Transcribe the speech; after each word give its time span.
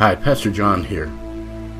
Hi, 0.00 0.14
Pastor 0.14 0.50
John 0.50 0.82
here. 0.82 1.08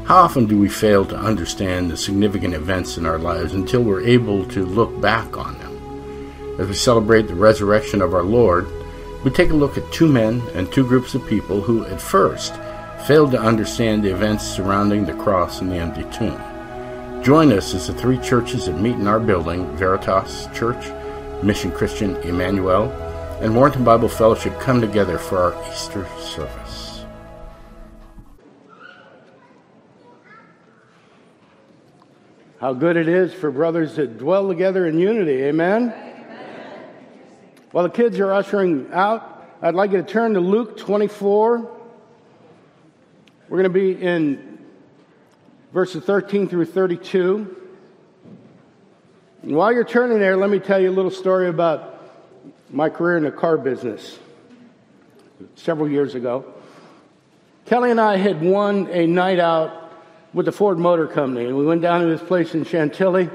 How 0.04 0.16
often 0.16 0.44
do 0.44 0.58
we 0.58 0.68
fail 0.68 1.06
to 1.06 1.16
understand 1.16 1.90
the 1.90 1.96
significant 1.96 2.52
events 2.52 2.98
in 2.98 3.06
our 3.06 3.18
lives 3.18 3.54
until 3.54 3.82
we're 3.82 4.02
able 4.02 4.44
to 4.48 4.66
look 4.66 5.00
back 5.00 5.38
on 5.38 5.56
them? 5.56 6.60
As 6.60 6.68
we 6.68 6.74
celebrate 6.74 7.28
the 7.28 7.34
resurrection 7.34 8.02
of 8.02 8.12
our 8.12 8.22
Lord, 8.22 8.68
we 9.24 9.30
take 9.30 9.48
a 9.48 9.54
look 9.54 9.78
at 9.78 9.90
two 9.90 10.06
men 10.06 10.42
and 10.52 10.70
two 10.70 10.86
groups 10.86 11.14
of 11.14 11.26
people 11.26 11.62
who, 11.62 11.86
at 11.86 11.98
first, 11.98 12.56
failed 13.06 13.30
to 13.30 13.40
understand 13.40 14.02
the 14.02 14.12
events 14.12 14.44
surrounding 14.44 15.06
the 15.06 15.14
cross 15.14 15.62
and 15.62 15.70
the 15.72 15.76
empty 15.76 16.04
tomb. 16.14 16.38
Join 17.24 17.50
us 17.54 17.72
as 17.72 17.86
the 17.86 17.94
three 17.94 18.18
churches 18.18 18.66
that 18.66 18.78
meet 18.78 18.96
in 18.96 19.06
our 19.06 19.18
building 19.18 19.74
Veritas 19.78 20.46
Church, 20.52 20.92
Mission 21.42 21.72
Christian 21.72 22.16
Emmanuel, 22.16 22.92
and 23.40 23.56
Warrenton 23.56 23.82
Bible 23.82 24.10
Fellowship 24.10 24.60
come 24.60 24.82
together 24.82 25.16
for 25.16 25.38
our 25.38 25.72
Easter 25.72 26.06
service. 26.18 26.89
How 32.60 32.74
good 32.74 32.98
it 32.98 33.08
is 33.08 33.32
for 33.32 33.50
brothers 33.50 33.94
to 33.94 34.06
dwell 34.06 34.46
together 34.46 34.86
in 34.86 34.98
unity. 34.98 35.44
Amen? 35.44 35.94
Amen. 35.96 36.90
While 37.72 37.84
the 37.84 37.90
kids 37.90 38.20
are 38.20 38.34
ushering 38.34 38.90
out, 38.92 39.48
I'd 39.62 39.74
like 39.74 39.92
you 39.92 39.96
to 39.96 40.02
turn 40.02 40.34
to 40.34 40.40
Luke 40.40 40.76
24. 40.76 41.56
We're 43.48 43.56
going 43.56 43.62
to 43.62 43.70
be 43.70 43.92
in 43.92 44.58
verses 45.72 46.04
13 46.04 46.50
through 46.50 46.66
32. 46.66 47.56
And 49.42 49.56
while 49.56 49.72
you're 49.72 49.82
turning 49.82 50.18
there, 50.18 50.36
let 50.36 50.50
me 50.50 50.58
tell 50.58 50.78
you 50.78 50.90
a 50.90 50.92
little 50.92 51.10
story 51.10 51.48
about 51.48 51.98
my 52.68 52.90
career 52.90 53.16
in 53.16 53.24
the 53.24 53.30
car 53.30 53.56
business 53.56 54.18
several 55.54 55.88
years 55.88 56.14
ago. 56.14 56.44
Kelly 57.64 57.90
and 57.90 57.98
I 57.98 58.18
had 58.18 58.42
won 58.42 58.86
a 58.90 59.06
night 59.06 59.38
out 59.38 59.79
with 60.32 60.46
the 60.46 60.52
Ford 60.52 60.78
Motor 60.78 61.06
Company, 61.06 61.46
and 61.46 61.56
we 61.56 61.66
went 61.66 61.82
down 61.82 62.02
to 62.02 62.06
this 62.06 62.22
place 62.22 62.54
in 62.54 62.64
Chantilly. 62.64 63.28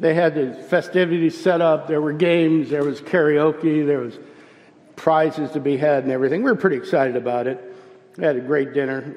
They 0.00 0.14
had 0.14 0.34
the 0.34 0.54
festivities 0.54 1.38
set 1.38 1.60
up. 1.60 1.86
There 1.86 2.00
were 2.00 2.12
games, 2.12 2.70
there 2.70 2.84
was 2.84 3.00
karaoke, 3.00 3.86
there 3.86 4.00
was 4.00 4.18
prizes 4.96 5.50
to 5.52 5.60
be 5.60 5.76
had, 5.76 6.04
and 6.04 6.12
everything. 6.12 6.42
We 6.42 6.50
were 6.50 6.56
pretty 6.56 6.76
excited 6.76 7.16
about 7.16 7.46
it. 7.46 7.62
We 8.16 8.24
had 8.24 8.36
a 8.36 8.40
great 8.40 8.72
dinner, 8.72 9.16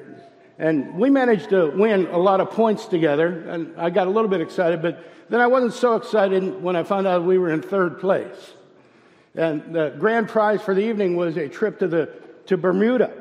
and 0.58 0.98
we 0.98 1.08
managed 1.08 1.50
to 1.50 1.70
win 1.70 2.06
a 2.08 2.18
lot 2.18 2.40
of 2.40 2.50
points 2.50 2.86
together. 2.86 3.48
And 3.48 3.74
I 3.78 3.90
got 3.90 4.06
a 4.06 4.10
little 4.10 4.30
bit 4.30 4.40
excited, 4.40 4.82
but 4.82 5.02
then 5.30 5.40
I 5.40 5.46
wasn't 5.46 5.72
so 5.72 5.96
excited 5.96 6.62
when 6.62 6.76
I 6.76 6.82
found 6.82 7.06
out 7.06 7.24
we 7.24 7.38
were 7.38 7.50
in 7.50 7.62
third 7.62 8.00
place. 8.00 8.54
And 9.34 9.74
the 9.74 9.94
grand 9.98 10.28
prize 10.28 10.60
for 10.60 10.74
the 10.74 10.80
evening 10.80 11.16
was 11.16 11.36
a 11.36 11.48
trip 11.48 11.78
to, 11.78 11.86
the, 11.86 12.10
to 12.46 12.56
Bermuda. 12.56 13.12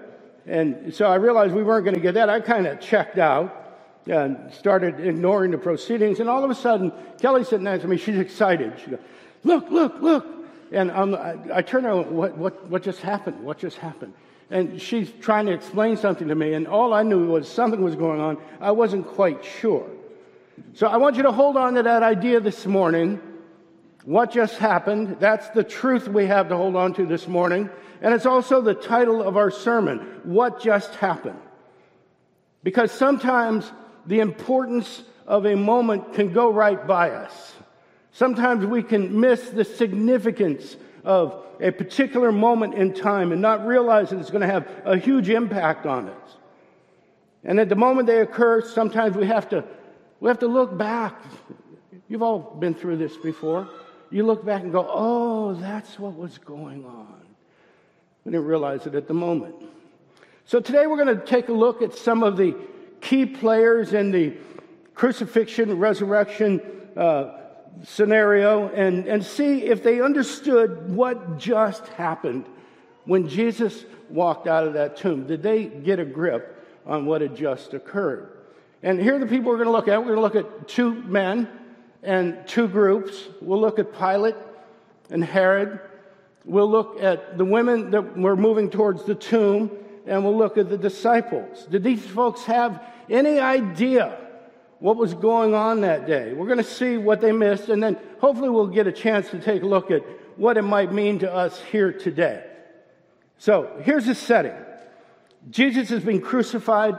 And 0.45 0.93
so 0.93 1.05
I 1.05 1.15
realized 1.15 1.53
we 1.53 1.63
weren't 1.63 1.83
going 1.83 1.95
to 1.95 2.01
get 2.01 2.15
that. 2.15 2.29
I 2.29 2.39
kind 2.39 2.65
of 2.65 2.79
checked 2.79 3.17
out 3.17 3.66
and 4.09 4.53
started 4.53 4.99
ignoring 4.99 5.51
the 5.51 5.57
proceedings. 5.57 6.19
And 6.19 6.29
all 6.29 6.43
of 6.43 6.49
a 6.49 6.55
sudden, 6.55 6.91
Kelly's 7.19 7.47
sitting 7.47 7.65
next 7.65 7.81
to 7.83 7.87
me. 7.87 7.97
She's 7.97 8.17
excited. 8.17 8.73
She 8.83 8.91
goes, 8.91 8.99
Look, 9.43 9.69
look, 9.69 10.01
look. 10.01 10.25
And 10.71 10.91
um, 10.91 11.15
I, 11.15 11.37
I 11.55 11.61
turn 11.61 11.85
around, 11.85 12.11
what, 12.11 12.37
what, 12.37 12.67
what 12.69 12.83
just 12.83 13.01
happened? 13.01 13.39
What 13.41 13.57
just 13.57 13.77
happened? 13.77 14.13
And 14.49 14.81
she's 14.81 15.11
trying 15.21 15.45
to 15.47 15.53
explain 15.53 15.97
something 15.97 16.27
to 16.27 16.35
me. 16.35 16.53
And 16.53 16.67
all 16.67 16.93
I 16.93 17.03
knew 17.03 17.27
was 17.27 17.47
something 17.47 17.81
was 17.81 17.95
going 17.95 18.19
on. 18.19 18.37
I 18.59 18.71
wasn't 18.71 19.07
quite 19.07 19.43
sure. 19.43 19.89
So 20.73 20.87
I 20.87 20.97
want 20.97 21.15
you 21.15 21.23
to 21.23 21.31
hold 21.31 21.57
on 21.57 21.75
to 21.75 21.83
that 21.83 22.03
idea 22.03 22.39
this 22.39 22.65
morning 22.65 23.21
what 24.05 24.31
just 24.31 24.57
happened. 24.57 25.17
That's 25.19 25.49
the 25.49 25.63
truth 25.63 26.07
we 26.07 26.25
have 26.27 26.49
to 26.49 26.55
hold 26.55 26.75
on 26.75 26.93
to 26.93 27.05
this 27.05 27.27
morning. 27.27 27.69
And 28.01 28.13
it's 28.13 28.25
also 28.25 28.61
the 28.61 28.73
title 28.73 29.21
of 29.21 29.37
our 29.37 29.51
sermon, 29.51 29.99
What 30.23 30.61
Just 30.61 30.95
Happened. 30.95 31.39
Because 32.63 32.91
sometimes 32.91 33.71
the 34.07 34.19
importance 34.19 35.03
of 35.27 35.45
a 35.45 35.55
moment 35.55 36.13
can 36.13 36.33
go 36.33 36.51
right 36.51 36.87
by 36.87 37.11
us. 37.11 37.53
Sometimes 38.11 38.65
we 38.65 38.81
can 38.81 39.19
miss 39.19 39.49
the 39.49 39.63
significance 39.63 40.75
of 41.03 41.43
a 41.59 41.71
particular 41.71 42.31
moment 42.31 42.73
in 42.73 42.93
time 42.93 43.31
and 43.31 43.41
not 43.41 43.65
realize 43.65 44.09
that 44.09 44.19
it's 44.19 44.29
going 44.29 44.41
to 44.41 44.47
have 44.47 44.67
a 44.85 44.97
huge 44.97 45.29
impact 45.29 45.85
on 45.85 46.09
us. 46.09 46.35
And 47.43 47.59
at 47.59 47.69
the 47.69 47.75
moment 47.75 48.07
they 48.07 48.21
occur, 48.21 48.61
sometimes 48.61 49.15
we 49.15 49.27
have 49.27 49.49
to, 49.49 49.63
we 50.19 50.29
have 50.29 50.39
to 50.39 50.47
look 50.47 50.77
back. 50.77 51.21
You've 52.07 52.23
all 52.23 52.39
been 52.39 52.73
through 52.73 52.97
this 52.97 53.15
before 53.17 53.69
you 54.09 54.25
look 54.25 54.45
back 54.45 54.63
and 54.63 54.71
go, 54.71 54.87
oh, 54.89 55.53
that's 55.55 55.99
what 55.99 56.15
was 56.15 56.37
going 56.37 56.85
on. 56.85 57.21
We 58.23 58.31
didn't 58.31 58.45
realize 58.45 58.87
it 58.87 58.95
at 58.95 59.07
the 59.07 59.13
moment. 59.13 59.55
So 60.45 60.59
today 60.59 60.87
we're 60.87 61.03
going 61.03 61.17
to 61.17 61.25
take 61.25 61.49
a 61.49 61.53
look 61.53 61.81
at 61.81 61.93
some 61.93 62.23
of 62.23 62.37
the 62.37 62.55
key 63.01 63.25
players 63.25 63.93
in 63.93 64.11
the 64.11 64.35
crucifixion, 64.93 65.77
resurrection 65.77 66.61
uh, 66.95 67.37
scenario 67.83 68.69
and, 68.69 69.07
and 69.07 69.23
see 69.23 69.63
if 69.63 69.83
they 69.83 70.01
understood 70.01 70.89
what 70.89 71.37
just 71.37 71.87
happened 71.89 72.45
when 73.05 73.27
Jesus 73.27 73.85
walked 74.09 74.47
out 74.47 74.65
of 74.65 74.73
that 74.73 74.97
tomb. 74.97 75.27
Did 75.27 75.43
they 75.43 75.65
get 75.65 75.99
a 75.99 76.05
grip 76.05 76.65
on 76.85 77.05
what 77.05 77.21
had 77.21 77.35
just 77.35 77.73
occurred? 77.73 78.31
And 78.83 78.99
here 78.99 79.15
are 79.15 79.19
the 79.19 79.27
people 79.27 79.51
we're 79.51 79.57
going 79.57 79.67
to 79.67 79.71
look 79.71 79.87
at. 79.87 79.99
We're 79.99 80.15
going 80.15 80.31
to 80.31 80.39
look 80.39 80.61
at 80.61 80.67
two 80.67 80.93
men 81.03 81.47
and 82.03 82.47
two 82.47 82.67
groups. 82.67 83.27
We'll 83.41 83.59
look 83.59 83.79
at 83.79 83.97
Pilate 83.97 84.35
and 85.09 85.23
Herod. 85.23 85.79
We'll 86.45 86.69
look 86.69 87.01
at 87.01 87.37
the 87.37 87.45
women 87.45 87.91
that 87.91 88.17
were 88.17 88.35
moving 88.35 88.69
towards 88.69 89.03
the 89.03 89.15
tomb, 89.15 89.71
and 90.07 90.23
we'll 90.23 90.37
look 90.37 90.57
at 90.57 90.69
the 90.69 90.77
disciples. 90.77 91.67
Did 91.69 91.83
these 91.83 92.05
folks 92.05 92.43
have 92.43 92.83
any 93.09 93.39
idea 93.39 94.17
what 94.79 94.95
was 94.95 95.13
going 95.13 95.53
on 95.53 95.81
that 95.81 96.07
day? 96.07 96.33
We're 96.33 96.45
going 96.45 96.57
to 96.57 96.63
see 96.63 96.97
what 96.97 97.21
they 97.21 97.31
missed, 97.31 97.69
and 97.69 97.83
then 97.83 97.97
hopefully 98.19 98.49
we'll 98.49 98.67
get 98.67 98.87
a 98.87 98.91
chance 98.91 99.29
to 99.31 99.39
take 99.39 99.63
a 99.63 99.65
look 99.65 99.91
at 99.91 100.01
what 100.37 100.57
it 100.57 100.61
might 100.61 100.93
mean 100.93 101.19
to 101.19 101.33
us 101.33 101.59
here 101.71 101.91
today. 101.91 102.43
So 103.37 103.79
here's 103.83 104.05
the 104.05 104.15
setting 104.15 104.55
Jesus 105.49 105.89
has 105.89 106.03
been 106.03 106.21
crucified, 106.21 106.95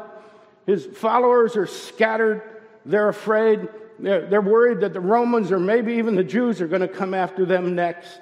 his 0.66 0.86
followers 0.86 1.56
are 1.56 1.66
scattered, 1.66 2.42
they're 2.84 3.08
afraid. 3.08 3.68
They're, 4.00 4.26
they're 4.26 4.40
worried 4.40 4.80
that 4.80 4.92
the 4.92 5.00
Romans 5.00 5.50
or 5.50 5.58
maybe 5.58 5.94
even 5.94 6.14
the 6.14 6.22
Jews 6.22 6.60
are 6.60 6.68
going 6.68 6.82
to 6.82 6.88
come 6.88 7.14
after 7.14 7.44
them 7.44 7.74
next. 7.74 8.20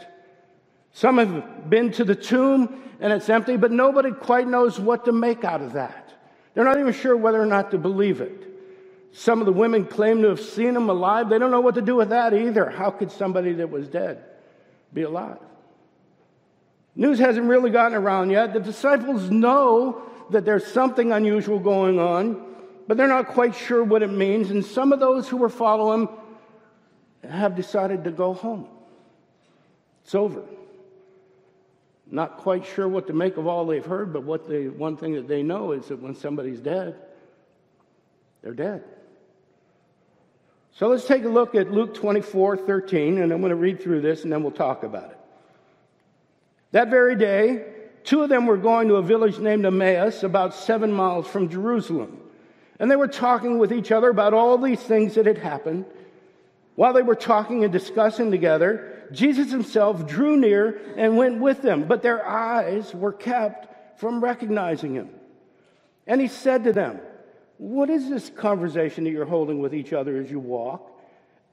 Some 0.96 1.18
have 1.18 1.68
been 1.68 1.92
to 1.92 2.04
the 2.04 2.14
tomb 2.14 2.82
and 3.00 3.12
it's 3.12 3.28
empty, 3.28 3.58
but 3.58 3.70
nobody 3.70 4.12
quite 4.12 4.48
knows 4.48 4.80
what 4.80 5.04
to 5.04 5.12
make 5.12 5.44
out 5.44 5.60
of 5.60 5.74
that. 5.74 6.14
They're 6.54 6.64
not 6.64 6.80
even 6.80 6.94
sure 6.94 7.14
whether 7.14 7.38
or 7.38 7.44
not 7.44 7.72
to 7.72 7.78
believe 7.78 8.22
it. 8.22 8.44
Some 9.12 9.40
of 9.40 9.46
the 9.46 9.52
women 9.52 9.84
claim 9.84 10.22
to 10.22 10.28
have 10.28 10.40
seen 10.40 10.74
him 10.74 10.88
alive. 10.88 11.28
They 11.28 11.38
don't 11.38 11.50
know 11.50 11.60
what 11.60 11.74
to 11.74 11.82
do 11.82 11.96
with 11.96 12.08
that 12.08 12.32
either. 12.32 12.70
How 12.70 12.90
could 12.90 13.10
somebody 13.10 13.52
that 13.52 13.68
was 13.68 13.88
dead 13.88 14.24
be 14.94 15.02
alive? 15.02 15.36
News 16.94 17.18
hasn't 17.18 17.46
really 17.46 17.68
gotten 17.68 17.98
around 17.98 18.30
yet. 18.30 18.54
The 18.54 18.60
disciples 18.60 19.30
know 19.30 20.00
that 20.30 20.46
there's 20.46 20.66
something 20.66 21.12
unusual 21.12 21.58
going 21.58 21.98
on 21.98 22.42
but 22.88 22.96
they're 22.96 23.08
not 23.08 23.28
quite 23.28 23.54
sure 23.54 23.82
what 23.82 24.02
it 24.02 24.10
means. 24.10 24.50
And 24.50 24.64
some 24.64 24.92
of 24.92 25.00
those 25.00 25.28
who 25.28 25.36
were 25.36 25.48
following 25.48 26.08
have 27.28 27.56
decided 27.56 28.04
to 28.04 28.10
go 28.10 28.32
home. 28.32 28.68
It's 30.04 30.14
over. 30.14 30.44
Not 32.10 32.38
quite 32.38 32.64
sure 32.64 32.86
what 32.86 33.08
to 33.08 33.12
make 33.12 33.36
of 33.36 33.46
all 33.46 33.66
they've 33.66 33.84
heard, 33.84 34.12
but 34.12 34.22
what 34.22 34.48
they, 34.48 34.68
one 34.68 34.96
thing 34.96 35.14
that 35.14 35.26
they 35.26 35.42
know 35.42 35.72
is 35.72 35.86
that 35.88 36.00
when 36.00 36.14
somebody's 36.14 36.60
dead, 36.60 36.96
they're 38.42 38.54
dead. 38.54 38.84
So 40.72 40.88
let's 40.88 41.06
take 41.06 41.24
a 41.24 41.28
look 41.28 41.54
at 41.54 41.70
Luke 41.70 41.94
24 41.94 42.58
13, 42.58 43.18
and 43.18 43.32
I'm 43.32 43.40
going 43.40 43.50
to 43.50 43.56
read 43.56 43.82
through 43.82 44.02
this 44.02 44.24
and 44.24 44.32
then 44.32 44.42
we'll 44.42 44.52
talk 44.52 44.82
about 44.82 45.10
it. 45.10 45.18
That 46.72 46.90
very 46.90 47.16
day, 47.16 47.64
two 48.04 48.22
of 48.22 48.28
them 48.28 48.46
were 48.46 48.58
going 48.58 48.88
to 48.88 48.96
a 48.96 49.02
village 49.02 49.38
named 49.38 49.64
Emmaus, 49.64 50.22
about 50.22 50.54
seven 50.54 50.92
miles 50.92 51.26
from 51.26 51.48
Jerusalem. 51.48 52.20
And 52.78 52.90
they 52.90 52.96
were 52.96 53.08
talking 53.08 53.58
with 53.58 53.72
each 53.72 53.90
other 53.90 54.10
about 54.10 54.34
all 54.34 54.58
these 54.58 54.80
things 54.80 55.14
that 55.14 55.26
had 55.26 55.38
happened. 55.38 55.86
While 56.74 56.92
they 56.92 57.02
were 57.02 57.14
talking 57.14 57.64
and 57.64 57.72
discussing 57.72 58.30
together, 58.30 58.95
Jesus 59.12 59.50
himself 59.50 60.06
drew 60.06 60.36
near 60.36 60.80
and 60.96 61.16
went 61.16 61.40
with 61.40 61.62
them, 61.62 61.84
but 61.84 62.02
their 62.02 62.26
eyes 62.26 62.94
were 62.94 63.12
kept 63.12 63.98
from 64.00 64.22
recognizing 64.22 64.94
him. 64.94 65.10
And 66.06 66.20
he 66.20 66.28
said 66.28 66.64
to 66.64 66.72
them, 66.72 67.00
What 67.58 67.90
is 67.90 68.08
this 68.08 68.30
conversation 68.30 69.04
that 69.04 69.10
you're 69.10 69.24
holding 69.24 69.60
with 69.60 69.74
each 69.74 69.92
other 69.92 70.18
as 70.18 70.30
you 70.30 70.38
walk? 70.38 70.92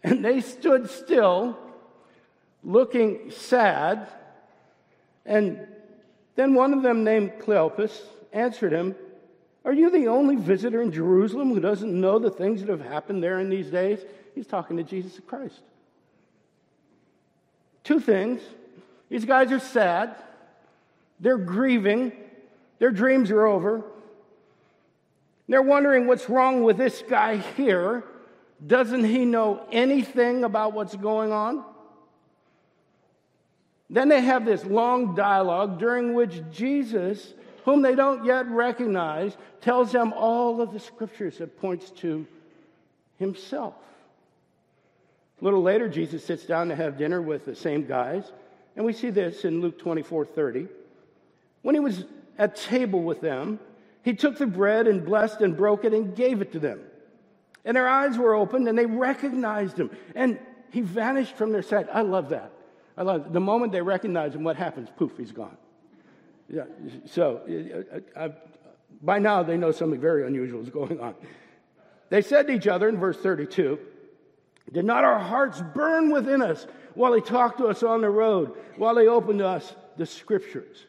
And 0.04 0.24
they 0.24 0.42
stood 0.42 0.90
still, 0.90 1.58
looking 2.64 3.32
sad. 3.32 4.08
And 5.26 5.66
then 6.36 6.54
one 6.54 6.74
of 6.74 6.84
them, 6.84 7.04
named 7.04 7.34
Cleopas, 7.40 7.98
answered 8.34 8.74
him, 8.74 8.96
are 9.66 9.74
you 9.74 9.90
the 9.90 10.08
only 10.08 10.36
visitor 10.36 10.82
in 10.82 10.92
Jerusalem 10.92 11.54
who 11.54 11.60
doesn't 11.60 12.00
know 12.00 12.20
the 12.20 12.30
things 12.30 12.62
that 12.62 12.70
have 12.70 12.82
happened 12.82 13.24
there 13.24 13.40
in 13.40 13.50
these 13.50 13.70
days? 13.70 14.00
He's 14.36 14.48
talking 14.48 14.78
to 14.78 14.84
Jesus 14.84 15.20
Christ. 15.26 15.62
Two 17.84 18.00
things. 18.00 18.42
These 19.10 19.26
guys 19.26 19.52
are 19.52 19.60
sad. 19.60 20.16
They're 21.20 21.38
grieving. 21.38 22.14
Their 22.80 22.92
dreams 22.92 23.32
are 23.32 23.46
over. 23.46 23.84
They're 25.48 25.62
wondering 25.62 26.08
what's 26.08 26.30
wrong 26.30 26.64
with 26.64 26.78
this 26.78 27.04
guy 27.08 27.38
here. 27.38 28.04
Doesn't 28.66 29.04
he 29.04 29.26
know 29.26 29.66
anything 29.72 30.44
about 30.44 30.74
what's 30.74 30.96
going 30.96 31.32
on? 31.32 31.66
Then 33.90 34.08
they 34.08 34.22
have 34.22 34.46
this 34.46 34.66
long 34.66 35.16
dialogue 35.16 35.80
during 35.80 36.14
which 36.14 36.42
Jesus, 36.52 37.34
whom 37.66 37.82
they 37.82 37.94
don't 37.94 38.26
yet 38.26 38.48
recognize, 38.48 39.38
tells 39.62 39.92
them 39.92 40.14
all 40.14 40.62
of 40.62 40.74
the 40.74 40.80
scriptures 40.80 41.38
that 41.38 41.60
points 41.60 41.92
to 41.92 42.26
himself. 43.20 43.76
A 45.42 45.44
little 45.44 45.62
later, 45.62 45.90
Jesus 45.90 46.24
sits 46.24 46.46
down 46.46 46.70
to 46.70 46.76
have 46.76 46.98
dinner 46.98 47.22
with 47.22 47.46
the 47.46 47.56
same 47.56 47.86
guys, 47.86 48.32
and 48.76 48.86
we 48.86 48.94
see 48.94 49.10
this 49.10 49.46
in 49.46 49.62
Luke 49.62 49.80
24 49.80 50.26
30. 50.26 50.68
When 51.62 51.76
he 51.76 51.80
was 51.80 52.06
at 52.38 52.56
table 52.56 53.02
with 53.02 53.22
them, 53.22 53.60
he 54.04 54.14
took 54.14 54.38
the 54.38 54.48
bread 54.48 54.88
and 54.88 55.06
blessed 55.06 55.42
and 55.42 55.56
broke 55.56 55.86
it 55.86 55.94
and 55.94 56.16
gave 56.16 56.42
it 56.42 56.52
to 56.54 56.60
them. 56.60 56.82
And 57.66 57.76
their 57.78 57.88
eyes 57.88 58.18
were 58.18 58.36
opened 58.36 58.68
and 58.68 58.78
they 58.78 58.86
recognized 58.86 59.80
him. 59.80 59.90
And 60.16 60.40
he 60.72 60.82
vanished 60.82 61.36
from 61.36 61.52
their 61.52 61.62
sight. 61.62 61.88
I 61.92 62.02
love 62.02 62.30
that. 62.30 62.52
I 62.98 63.04
love 63.04 63.32
the 63.32 63.40
moment 63.40 63.72
they 63.72 63.82
recognize 63.82 64.36
him. 64.36 64.44
What 64.44 64.58
happens? 64.58 64.90
Poof, 64.98 65.14
he's 65.18 65.32
gone. 65.32 65.58
Yeah. 66.50 66.66
So 67.06 67.42
I, 68.18 68.26
I, 68.26 68.32
by 69.02 69.20
now 69.20 69.44
they 69.44 69.58
know 69.58 69.72
something 69.72 70.00
very 70.00 70.28
unusual 70.28 70.62
is 70.62 70.70
going 70.70 71.00
on. 71.00 71.16
They 72.10 72.22
said 72.22 72.48
to 72.48 72.54
each 72.54 72.68
other 72.68 72.90
in 72.90 72.98
verse 73.00 73.18
32, 73.18 73.80
"Did 74.72 74.86
not 74.86 75.04
our 75.04 75.20
hearts 75.20 75.62
burn 75.74 76.12
within 76.12 76.42
us 76.42 76.66
while 76.96 77.14
he 77.14 77.22
talked 77.22 77.60
to 77.60 77.68
us 77.68 77.84
on 77.84 78.02
the 78.02 78.10
road, 78.10 78.54
while 78.78 78.98
he 78.98 79.08
opened 79.08 79.40
to 79.40 79.48
us 79.48 79.76
the 79.98 80.06
scriptures?" 80.06 80.88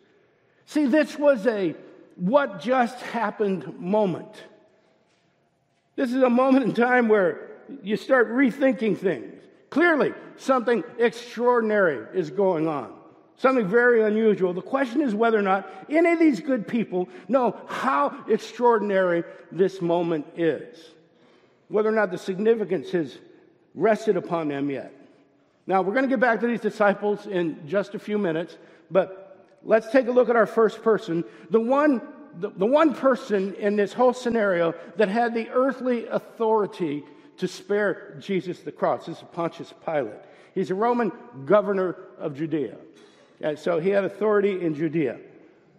See, 0.66 0.86
this 0.86 1.18
was 1.18 1.46
a 1.46 1.74
what 2.16 2.60
just 2.60 3.00
happened 3.00 3.78
moment. 3.78 4.44
This 5.96 6.12
is 6.12 6.22
a 6.22 6.30
moment 6.30 6.64
in 6.64 6.72
time 6.72 7.08
where 7.08 7.50
you 7.82 7.96
start 7.96 8.30
rethinking 8.30 8.96
things. 8.96 9.42
Clearly, 9.70 10.14
something 10.36 10.84
extraordinary 10.98 12.06
is 12.16 12.30
going 12.30 12.68
on, 12.68 12.92
something 13.36 13.66
very 13.66 14.02
unusual. 14.02 14.52
The 14.52 14.62
question 14.62 15.00
is 15.00 15.14
whether 15.14 15.38
or 15.38 15.42
not 15.42 15.68
any 15.88 16.12
of 16.12 16.18
these 16.18 16.40
good 16.40 16.66
people 16.66 17.08
know 17.28 17.56
how 17.66 18.24
extraordinary 18.28 19.24
this 19.50 19.82
moment 19.82 20.26
is, 20.36 20.92
whether 21.68 21.88
or 21.88 21.92
not 21.92 22.10
the 22.10 22.18
significance 22.18 22.90
has 22.92 23.18
rested 23.74 24.16
upon 24.16 24.48
them 24.48 24.70
yet. 24.70 24.92
Now, 25.66 25.82
we're 25.82 25.94
going 25.94 26.04
to 26.04 26.10
get 26.10 26.20
back 26.20 26.40
to 26.40 26.46
these 26.46 26.60
disciples 26.60 27.26
in 27.26 27.66
just 27.66 27.94
a 27.94 27.98
few 27.98 28.18
minutes, 28.18 28.56
but 28.90 29.48
let's 29.62 29.90
take 29.90 30.06
a 30.08 30.12
look 30.12 30.28
at 30.28 30.36
our 30.36 30.46
first 30.46 30.82
person, 30.82 31.24
the 31.50 31.60
one, 31.60 32.02
the, 32.38 32.50
the 32.50 32.66
one 32.66 32.94
person 32.94 33.54
in 33.54 33.76
this 33.76 33.92
whole 33.92 34.12
scenario 34.12 34.74
that 34.96 35.08
had 35.08 35.34
the 35.34 35.48
earthly 35.50 36.06
authority 36.06 37.02
to 37.38 37.48
spare 37.48 38.16
Jesus 38.20 38.60
the 38.60 38.72
cross. 38.72 39.06
This 39.06 39.18
is 39.18 39.24
Pontius 39.32 39.72
Pilate. 39.84 40.14
He's 40.54 40.70
a 40.70 40.74
Roman 40.74 41.10
governor 41.46 41.96
of 42.18 42.36
Judea. 42.36 42.76
And 43.40 43.58
so 43.58 43.80
he 43.80 43.90
had 43.90 44.04
authority 44.04 44.64
in 44.64 44.74
Judea. 44.74 45.18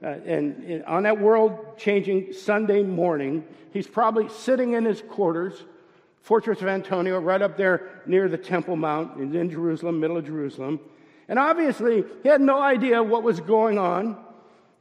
Uh, 0.03 0.07
and, 0.07 0.63
and 0.63 0.83
on 0.85 1.03
that 1.03 1.19
world 1.19 1.77
changing 1.77 2.33
Sunday 2.33 2.83
morning, 2.83 3.45
he's 3.71 3.87
probably 3.87 4.27
sitting 4.29 4.73
in 4.73 4.83
his 4.83 5.01
quarters, 5.01 5.63
Fortress 6.25 6.59
of 6.63 6.67
Antonia, 6.67 7.19
right 7.19 7.39
up 7.39 7.55
there 7.55 8.01
near 8.07 8.27
the 8.27 8.37
Temple 8.39 8.75
Mount 8.75 9.19
in 9.19 9.47
Jerusalem, 9.47 9.99
middle 9.99 10.17
of 10.17 10.25
Jerusalem. 10.25 10.79
And 11.27 11.37
obviously, 11.37 12.03
he 12.23 12.29
had 12.29 12.41
no 12.41 12.59
idea 12.59 13.03
what 13.03 13.21
was 13.21 13.39
going 13.39 13.77
on. 13.77 14.17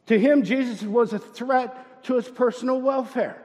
To 0.07 0.19
him, 0.19 0.43
Jesus 0.43 0.81
was 0.81 1.13
a 1.13 1.19
threat 1.19 2.03
to 2.05 2.15
his 2.15 2.27
personal 2.27 2.81
welfare. 2.81 3.37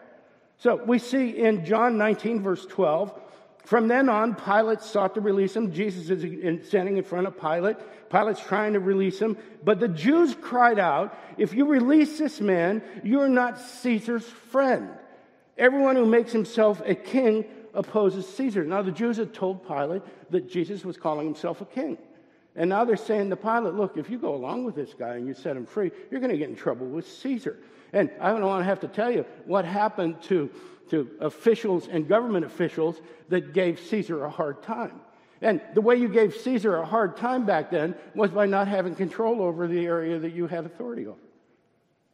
So 0.60 0.82
we 0.82 0.98
see 0.98 1.32
in 1.32 1.66
John 1.66 1.98
19, 1.98 2.42
verse 2.42 2.66
12, 2.68 3.20
from 3.66 3.90
then 3.90 4.08
on, 4.08 4.34
Pilate 4.34 4.80
sought 4.80 5.16
to 5.16 5.20
release 5.20 5.54
him. 5.54 5.74
Jesus 5.74 6.10
is 6.10 6.70
standing 6.70 6.96
in 6.96 7.04
front 7.04 7.28
of 7.28 7.38
Pilate. 7.38 7.76
Pilate's 8.10 8.40
trying 8.40 8.72
to 8.74 8.80
release 8.80 9.20
him. 9.20 9.36
But 9.62 9.82
the 9.82 9.90
Jews 9.90 10.38
cried 10.40 10.80
out, 10.80 11.20
If 11.38 11.54
you 11.54 11.66
release 11.66 12.18
this 12.18 12.40
man, 12.40 12.82
you're 13.04 13.28
not 13.28 13.60
Caesar's 13.60 14.24
friend. 14.24 14.88
Everyone 15.58 15.98
who 15.98 16.06
makes 16.06 16.32
himself 16.32 16.82
a 16.86 16.96
king 16.96 17.44
opposes 17.80 18.28
Caesar. 18.36 18.64
Now, 18.64 18.82
the 18.82 18.92
Jews 18.92 19.18
had 19.18 19.34
told 19.34 19.66
Pilate 19.66 20.04
that 20.30 20.50
Jesus 20.50 20.86
was 20.86 20.98
calling 20.98 21.26
himself 21.26 21.62
a 21.62 21.66
king. 21.66 21.98
And 22.56 22.70
now 22.70 22.84
they're 22.84 22.98
saying 22.98 23.30
to 23.30 23.36
Pilate, 23.36 23.74
look, 23.74 23.98
if 23.98 24.10
you 24.10 24.20
go 24.20 24.36
along 24.36 24.66
with 24.66 24.76
this 24.76 24.94
guy 24.94 25.16
and 25.16 25.26
you 25.26 25.34
set 25.34 25.56
him 25.56 25.66
free, 25.66 25.92
you're 26.12 26.20
going 26.20 26.32
to 26.32 26.38
get 26.38 26.50
in 26.50 26.56
trouble 26.56 26.86
with 26.86 27.08
Caesar. 27.08 27.58
And 27.94 28.12
I 28.20 28.32
don't 28.32 28.42
want 28.42 28.62
to 28.62 28.66
have 28.66 28.82
to 28.82 28.88
tell 28.88 29.10
you 29.10 29.26
what 29.46 29.66
happened 29.66 30.22
to, 30.24 30.52
to 30.90 31.10
officials 31.22 31.88
and 31.88 32.08
government 32.08 32.46
officials 32.46 33.02
that 33.30 33.54
gave 33.54 33.80
Caesar 33.80 34.26
a 34.26 34.30
hard 34.30 34.62
time. 34.62 35.00
And 35.42 35.62
the 35.74 35.82
way 35.82 35.96
you 35.96 36.10
gave 36.10 36.36
Caesar 36.36 36.76
a 36.76 36.86
hard 36.86 37.16
time 37.16 37.46
back 37.46 37.72
then 37.72 37.96
was 38.14 38.30
by 38.30 38.46
not 38.46 38.68
having 38.68 38.94
control 38.94 39.42
over 39.42 39.68
the 39.68 39.86
area 39.86 40.20
that 40.20 40.34
you 40.34 40.48
had 40.48 40.66
authority 40.66 41.08
over. 41.08 41.18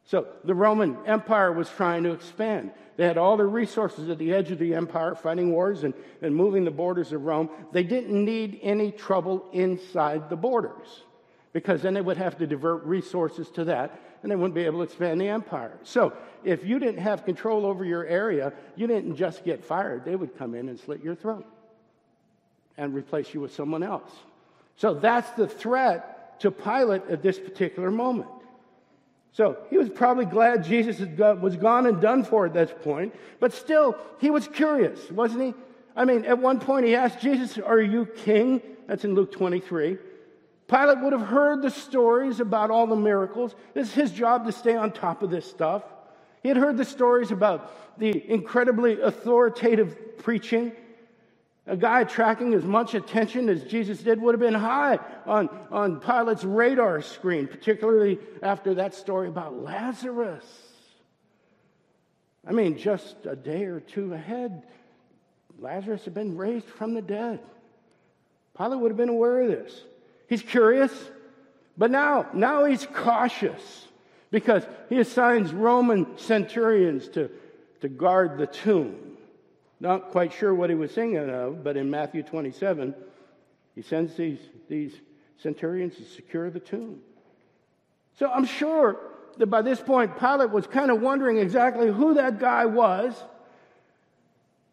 So 0.06 0.28
the 0.44 0.54
Roman 0.54 0.98
Empire 1.06 1.52
was 1.52 1.69
trying 1.69 2.04
to 2.04 2.12
expand. 2.12 2.72
They 2.96 3.06
had 3.06 3.18
all 3.18 3.38
their 3.38 3.48
resources 3.48 4.10
at 4.10 4.19
the 4.19 4.34
edge 4.34 4.52
of 4.52 4.60
the 4.60 4.75
empire, 4.75 5.16
fighting 5.16 5.52
wars 5.52 5.84
and, 5.84 5.94
and 6.22 6.36
moving 6.36 6.63
the 6.63 6.72
borders 6.72 7.12
of 7.12 7.24
Rome. 7.24 7.50
They 7.72 7.84
didn't 7.84 8.24
need 8.24 8.60
any 8.62 8.92
trouble 8.92 9.46
inside 9.52 10.30
the 10.30 10.36
borders 10.36 11.04
because 11.54 11.81
then 11.81 11.94
they 11.94 12.02
would 12.02 12.18
have 12.18 12.38
to 12.38 12.48
divert 12.48 12.84
resources 12.84 13.50
to 13.52 13.66
that 13.66 14.00
and 14.22 14.31
they 14.31 14.36
wouldn't 14.36 14.56
be 14.56 14.66
able 14.66 14.80
to 14.80 14.84
expand 14.84 15.19
the 15.19 15.28
empire. 15.28 15.78
So 15.84 16.13
if 16.44 16.63
you 16.66 16.80
didn't 16.80 17.01
have 17.01 17.25
control 17.25 17.66
over 17.66 17.84
your 17.84 18.06
area, 18.06 18.54
you 18.75 18.88
didn't 18.88 19.16
just 19.16 19.44
get 19.44 19.63
fired, 19.63 20.06
they 20.06 20.16
would 20.16 20.38
come 20.38 20.54
in 20.54 20.69
and 20.69 20.80
slit 20.80 21.04
your 21.04 21.16
throat 21.16 21.46
and 22.78 22.94
replace 22.94 23.34
you 23.34 23.42
with 23.42 23.54
someone 23.54 23.84
else. 23.84 24.12
So 24.78 24.94
that's 24.94 25.30
the 25.31 25.48
threat 25.48 26.40
to 26.42 26.51
Pilate 26.51 27.04
at 27.10 27.22
this 27.22 27.40
particular 27.40 27.90
moment. 27.90 28.30
So 29.36 29.58
he 29.70 29.78
was 29.78 29.90
probably 29.90 30.24
glad 30.24 30.64
Jesus 30.64 30.98
was 31.18 31.58
gone 31.58 31.88
and 31.88 32.00
done 32.00 32.24
for 32.24 32.46
at 32.46 32.54
that 32.54 32.82
point, 32.82 33.14
but 33.42 33.52
still, 33.52 33.98
he 34.18 34.30
was 34.30 34.48
curious, 34.48 35.12
wasn't 35.12 35.44
he? 35.44 35.54
I 35.94 36.06
mean, 36.06 36.24
at 36.24 36.40
one 36.40 36.62
point 36.62 36.86
he 36.86 36.96
asked 36.96 37.20
Jesus, 37.20 37.58
Are 37.58 37.82
you 37.82 38.06
king? 38.06 38.62
That's 38.88 39.04
in 39.04 39.14
Luke 39.14 39.34
23. 39.34 39.98
Pilate 40.70 41.02
would 41.02 41.12
have 41.12 41.28
heard 41.28 41.62
the 41.62 41.70
stories 41.70 42.40
about 42.40 42.72
all 42.72 42.88
the 42.88 42.96
miracles. 42.96 43.56
It's 43.76 43.92
his 43.92 44.10
job 44.10 44.46
to 44.46 44.54
stay 44.54 44.78
on 44.78 44.94
top 44.94 45.22
of 45.22 45.32
this 45.32 45.46
stuff. 45.46 45.84
He 46.42 46.48
had 46.48 46.58
heard 46.58 46.78
the 46.78 46.86
stories 46.86 47.32
about 47.32 48.00
the 48.00 48.32
incredibly 48.32 49.01
authoritative 49.01 50.18
preaching 50.18 50.72
a 51.67 51.75
guy 51.75 52.01
attracting 52.01 52.53
as 52.53 52.63
much 52.63 52.93
attention 52.93 53.50
as 53.50 53.63
Jesus 53.63 54.00
did 54.00 54.22
would 54.22 54.34
have 54.34 54.39
been 54.39 54.53
high 54.53 55.00
on, 55.25 55.50
on 55.72 56.00
Pilate's 56.00 56.43
radar 56.43 57.01
screen, 57.01 57.48
particularly 57.48 58.19
after 58.43 58.75
that 58.75 58.93
story 58.93 59.27
about 59.27 59.55
Lazarus. 59.55 60.45
I 62.48 62.51
mean, 62.51 62.77
just 62.77 63.15
a 63.25 63.36
day 63.36 63.63
or 63.63 63.79
two 63.79 64.13
ahead, 64.13 64.63
Lazarus 65.60 66.05
had 66.05 66.13
been 66.13 66.38
raised 66.38 66.67
from 66.67 66.93
the 66.93 67.01
dead. 67.01 67.39
Pilate 68.55 68.79
would 68.79 68.91
have 68.91 68.98
been 68.98 69.10
aware 69.10 69.41
of 69.41 69.48
this. 69.48 69.84
He's 70.27 70.43
curious, 70.43 70.91
but 71.77 71.89
now, 71.89 72.27
now 72.34 72.65
he's 72.65 72.86
cautious 72.93 73.88
because 74.29 74.63
he 74.89 75.00
assigns 75.00 75.51
Roman 75.51 76.17
centurions 76.17 77.07
to, 77.10 77.31
to 77.81 77.89
guard 77.89 78.38
the 78.38 78.48
tomb. 78.48 79.04
Not 79.79 80.12
quite 80.12 80.34
sure 80.34 80.53
what 80.53 80.70
he 80.70 80.75
was 80.75 80.91
thinking 80.91 81.29
of, 81.29 81.63
but 81.63 81.77
in 81.77 81.89
Matthew 81.89 82.24
27, 82.24 82.96
he 83.75 83.82
sends 83.82 84.15
these, 84.15 84.39
these 84.70 84.94
centurions 85.38 85.96
to 85.98 86.05
secure 86.05 86.50
the 86.50 86.60
tomb. 86.60 87.01
So 88.17 88.29
I'm 88.32 88.46
sure 88.46 88.98
that 89.38 89.48
by 89.48 89.62
this 89.62 89.82
point, 89.82 90.17
Pilate 90.17 90.51
was 90.51 90.65
kind 90.65 90.91
of 90.91 91.01
wondering 91.01 91.38
exactly 91.38 91.91
who 91.91 92.13
that 92.13 92.39
guy 92.39 92.65
was. 92.65 93.13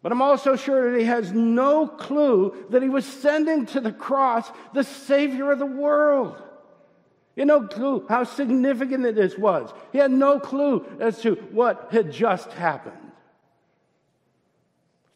But 0.01 0.11
I'm 0.11 0.21
also 0.21 0.55
sure 0.55 0.91
that 0.91 0.99
he 0.99 1.05
has 1.05 1.31
no 1.31 1.87
clue 1.87 2.65
that 2.69 2.81
he 2.81 2.89
was 2.89 3.05
sending 3.05 3.65
to 3.67 3.79
the 3.79 3.91
cross 3.91 4.49
the 4.73 4.83
Savior 4.83 5.51
of 5.51 5.59
the 5.59 5.65
world. 5.65 6.41
He 7.35 7.41
had 7.41 7.47
no 7.47 7.67
clue 7.67 8.05
how 8.07 8.25
significant 8.25 9.03
this 9.15 9.37
was. 9.37 9.73
He 9.91 9.97
had 9.97 10.11
no 10.11 10.39
clue 10.39 10.85
as 10.99 11.21
to 11.21 11.35
what 11.51 11.87
had 11.91 12.11
just 12.11 12.51
happened. 12.51 13.02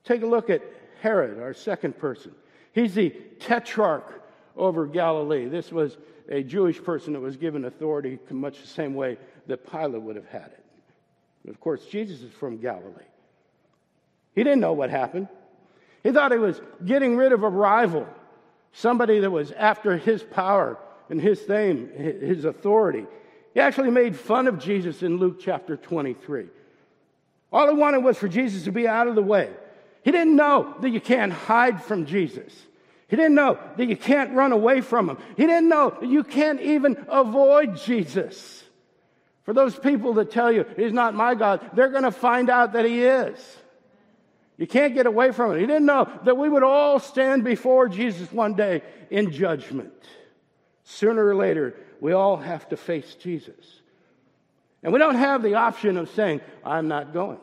Take 0.07 0.23
a 0.23 0.25
look 0.25 0.49
at 0.49 0.61
Herod, 1.01 1.37
our 1.41 1.53
second 1.53 1.97
person. 1.97 2.31
He's 2.71 2.95
the 2.95 3.09
tetrarch 3.39 4.23
over 4.55 4.87
Galilee. 4.87 5.49
This 5.49 5.69
was 5.69 5.97
a 6.29 6.43
Jewish 6.43 6.81
person 6.81 7.11
that 7.11 7.19
was 7.19 7.35
given 7.35 7.65
authority 7.65 8.17
much 8.31 8.61
the 8.61 8.67
same 8.67 8.93
way 8.93 9.17
that 9.47 9.69
Pilate 9.69 10.01
would 10.01 10.15
have 10.15 10.29
had 10.29 10.45
it. 10.45 11.49
of 11.49 11.59
course, 11.59 11.85
Jesus 11.87 12.21
is 12.21 12.31
from 12.31 12.57
Galilee. 12.57 13.03
He 14.33 14.45
didn't 14.45 14.61
know 14.61 14.71
what 14.71 14.89
happened. 14.89 15.27
He 16.03 16.13
thought 16.13 16.31
he 16.31 16.37
was 16.37 16.61
getting 16.85 17.17
rid 17.17 17.33
of 17.33 17.43
a 17.43 17.49
rival, 17.49 18.07
somebody 18.71 19.19
that 19.19 19.31
was 19.31 19.51
after 19.51 19.97
his 19.97 20.23
power 20.23 20.77
and 21.09 21.19
his 21.19 21.41
fame, 21.41 21.91
his 21.91 22.45
authority. 22.45 23.05
He 23.53 23.59
actually 23.59 23.91
made 23.91 24.15
fun 24.15 24.47
of 24.47 24.57
Jesus 24.57 25.03
in 25.03 25.17
Luke 25.17 25.41
chapter 25.41 25.75
23. 25.75 26.47
All 27.51 27.67
he 27.67 27.75
wanted 27.75 28.05
was 28.05 28.17
for 28.17 28.29
Jesus 28.29 28.63
to 28.63 28.71
be 28.71 28.87
out 28.87 29.09
of 29.09 29.15
the 29.15 29.21
way. 29.21 29.49
He 30.07 30.11
didn't 30.13 30.37
know 30.37 30.73
that 30.79 30.91
you 30.91 31.01
can't 31.01 31.33
hide 31.33 31.83
from 31.83 32.05
Jesus. 32.05 32.53
He 33.09 33.17
didn't 33.17 33.35
know 33.35 33.59
that 33.75 33.89
you 33.89 33.97
can't 33.97 34.31
run 34.31 34.53
away 34.53 34.79
from 34.79 35.09
him. 35.09 35.17
He 35.35 35.45
didn't 35.45 35.67
know 35.67 35.97
that 35.99 36.07
you 36.07 36.23
can't 36.23 36.61
even 36.61 37.05
avoid 37.09 37.75
Jesus. 37.75 38.63
For 39.43 39.53
those 39.53 39.77
people 39.77 40.13
that 40.13 40.31
tell 40.31 40.49
you 40.49 40.63
he's 40.77 40.93
not 40.93 41.13
my 41.13 41.35
God, 41.35 41.71
they're 41.73 41.89
going 41.89 42.05
to 42.05 42.11
find 42.11 42.49
out 42.49 42.71
that 42.71 42.85
he 42.85 43.03
is. 43.03 43.57
You 44.55 44.65
can't 44.65 44.93
get 44.93 45.07
away 45.07 45.33
from 45.33 45.51
it. 45.51 45.59
He 45.59 45.67
didn't 45.67 45.85
know 45.85 46.09
that 46.23 46.37
we 46.37 46.47
would 46.47 46.63
all 46.63 46.99
stand 46.99 47.43
before 47.43 47.89
Jesus 47.89 48.31
one 48.31 48.53
day 48.53 48.83
in 49.09 49.29
judgment. 49.31 49.91
Sooner 50.85 51.25
or 51.25 51.35
later, 51.35 51.75
we 51.99 52.13
all 52.13 52.37
have 52.37 52.69
to 52.69 52.77
face 52.77 53.13
Jesus. 53.15 53.81
And 54.83 54.93
we 54.93 54.99
don't 54.99 55.15
have 55.15 55.43
the 55.43 55.55
option 55.55 55.97
of 55.97 56.09
saying, 56.11 56.39
I'm 56.63 56.87
not 56.87 57.11
going. 57.11 57.39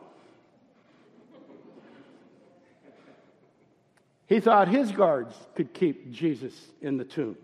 He 4.27 4.39
thought 4.39 4.67
his 4.67 4.91
guards 4.91 5.35
could 5.55 5.73
keep 5.73 6.11
Jesus 6.11 6.53
in 6.81 6.97
the 6.97 7.05
tomb. 7.05 7.37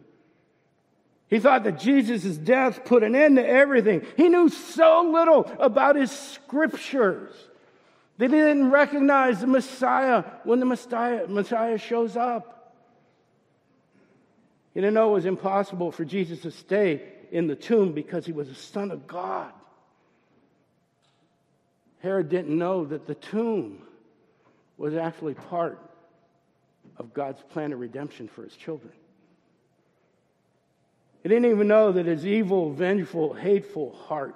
He 1.27 1.39
thought 1.39 1.63
that 1.63 1.79
Jesus' 1.79 2.37
death 2.37 2.83
put 2.83 3.03
an 3.03 3.15
end 3.15 3.37
to 3.37 3.47
everything. 3.47 4.05
He 4.17 4.27
knew 4.27 4.49
so 4.49 5.09
little 5.13 5.49
about 5.59 5.95
his 5.95 6.11
scriptures 6.11 7.31
that 8.17 8.31
he 8.31 8.35
didn't 8.35 8.69
recognize 8.69 9.39
the 9.39 9.47
Messiah 9.47 10.23
when 10.43 10.59
the 10.59 10.65
Messiah, 10.65 11.27
Messiah 11.27 11.77
shows 11.77 12.17
up. 12.17 12.75
He 14.73 14.81
didn't 14.81 14.93
know 14.93 15.11
it 15.11 15.13
was 15.13 15.25
impossible 15.25 15.91
for 15.91 16.03
Jesus 16.03 16.41
to 16.41 16.51
stay 16.51 17.01
in 17.31 17.47
the 17.47 17.55
tomb 17.55 17.93
because 17.93 18.25
he 18.25 18.31
was 18.31 18.49
a 18.49 18.55
son 18.55 18.91
of 18.91 19.07
God. 19.07 19.51
Herod 21.99 22.29
didn't 22.29 22.57
know 22.57 22.85
that 22.85 23.05
the 23.05 23.15
tomb 23.15 23.83
was 24.77 24.95
actually 24.95 25.35
part 25.35 25.79
of 27.01 27.15
God's 27.15 27.41
plan 27.41 27.73
of 27.73 27.79
redemption 27.79 28.27
for 28.27 28.43
his 28.43 28.55
children. 28.55 28.93
He 31.23 31.29
didn't 31.29 31.49
even 31.49 31.67
know 31.67 31.91
that 31.91 32.05
his 32.05 32.27
evil, 32.27 32.71
vengeful, 32.71 33.33
hateful 33.33 33.95
heart 34.07 34.35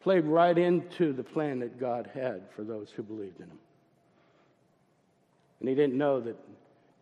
played 0.00 0.24
right 0.24 0.56
into 0.56 1.12
the 1.12 1.24
plan 1.24 1.58
that 1.58 1.80
God 1.80 2.08
had 2.14 2.42
for 2.54 2.62
those 2.62 2.90
who 2.90 3.02
believed 3.02 3.40
in 3.40 3.46
him. 3.46 3.58
And 5.58 5.68
he 5.68 5.74
didn't 5.74 5.98
know 5.98 6.20
that 6.20 6.36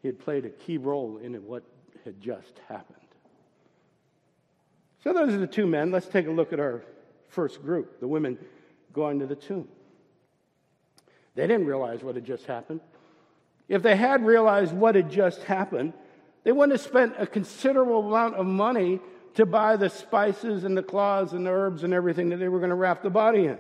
he 0.01 0.09
had 0.09 0.19
played 0.19 0.47
a 0.47 0.51
key 0.51 0.79
role 0.79 1.19
in 1.19 1.35
what 1.47 1.63
had 2.07 2.19
just 2.19 2.61
happened. 2.67 2.97
So, 5.05 5.13
those 5.13 5.35
are 5.35 5.39
the 5.39 5.47
two 5.47 5.67
men. 5.67 5.91
Let's 5.91 6.09
take 6.09 6.27
a 6.27 6.31
look 6.31 6.55
at 6.55 6.61
our 6.61 6.83
first 7.29 7.63
group 7.63 8.01
the 8.01 8.09
women 8.09 8.39
going 8.95 9.19
to 9.19 9.27
the 9.27 9.37
tomb. 9.37 9.69
They 11.35 11.47
didn't 11.47 11.67
realize 11.67 12.03
what 12.03 12.15
had 12.15 12.25
just 12.25 12.47
happened. 12.47 12.81
If 13.71 13.85
they 13.85 13.95
had 13.95 14.27
realized 14.27 14.75
what 14.75 14.97
had 14.97 15.13
just 15.13 15.45
happened, 15.45 15.93
they 16.43 16.51
wouldn't 16.51 16.73
have 16.77 16.87
spent 16.87 17.15
a 17.19 17.27
considerable 17.27 18.09
amount 18.09 18.35
of 18.35 18.45
money 18.45 18.99
to 19.35 19.47
buy 19.47 19.77
the 19.77 19.89
spices 19.89 20.65
and 20.65 20.77
the 20.77 20.83
cloths 20.83 21.33
and 21.35 21.47
the 21.47 21.51
herbs 21.51 21.85
and 21.85 21.95
everything 21.95 22.31
that 22.31 22.39
they 22.39 22.49
were 22.49 22.59
going 22.59 22.71
to 22.71 22.77
wrap 22.77 23.01
the 23.01 23.11
body 23.11 23.47
in. 23.47 23.59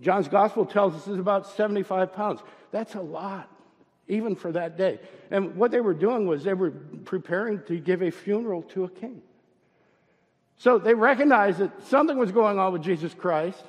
John's 0.00 0.28
gospel 0.28 0.64
tells 0.64 0.94
us 0.94 1.06
it's 1.06 1.18
about 1.18 1.46
75 1.48 2.14
pounds. 2.14 2.40
That's 2.70 2.94
a 2.94 3.00
lot, 3.00 3.46
even 4.08 4.34
for 4.34 4.50
that 4.52 4.78
day. 4.78 5.00
And 5.30 5.56
what 5.56 5.70
they 5.70 5.80
were 5.80 5.94
doing 5.94 6.26
was 6.26 6.42
they 6.42 6.54
were 6.54 6.70
preparing 6.70 7.62
to 7.64 7.78
give 7.78 8.02
a 8.02 8.10
funeral 8.10 8.62
to 8.62 8.84
a 8.84 8.88
king. 8.88 9.20
So 10.56 10.78
they 10.78 10.94
recognized 10.94 11.58
that 11.58 11.86
something 11.88 12.16
was 12.16 12.32
going 12.32 12.58
on 12.58 12.72
with 12.72 12.82
Jesus 12.82 13.12
Christ, 13.12 13.62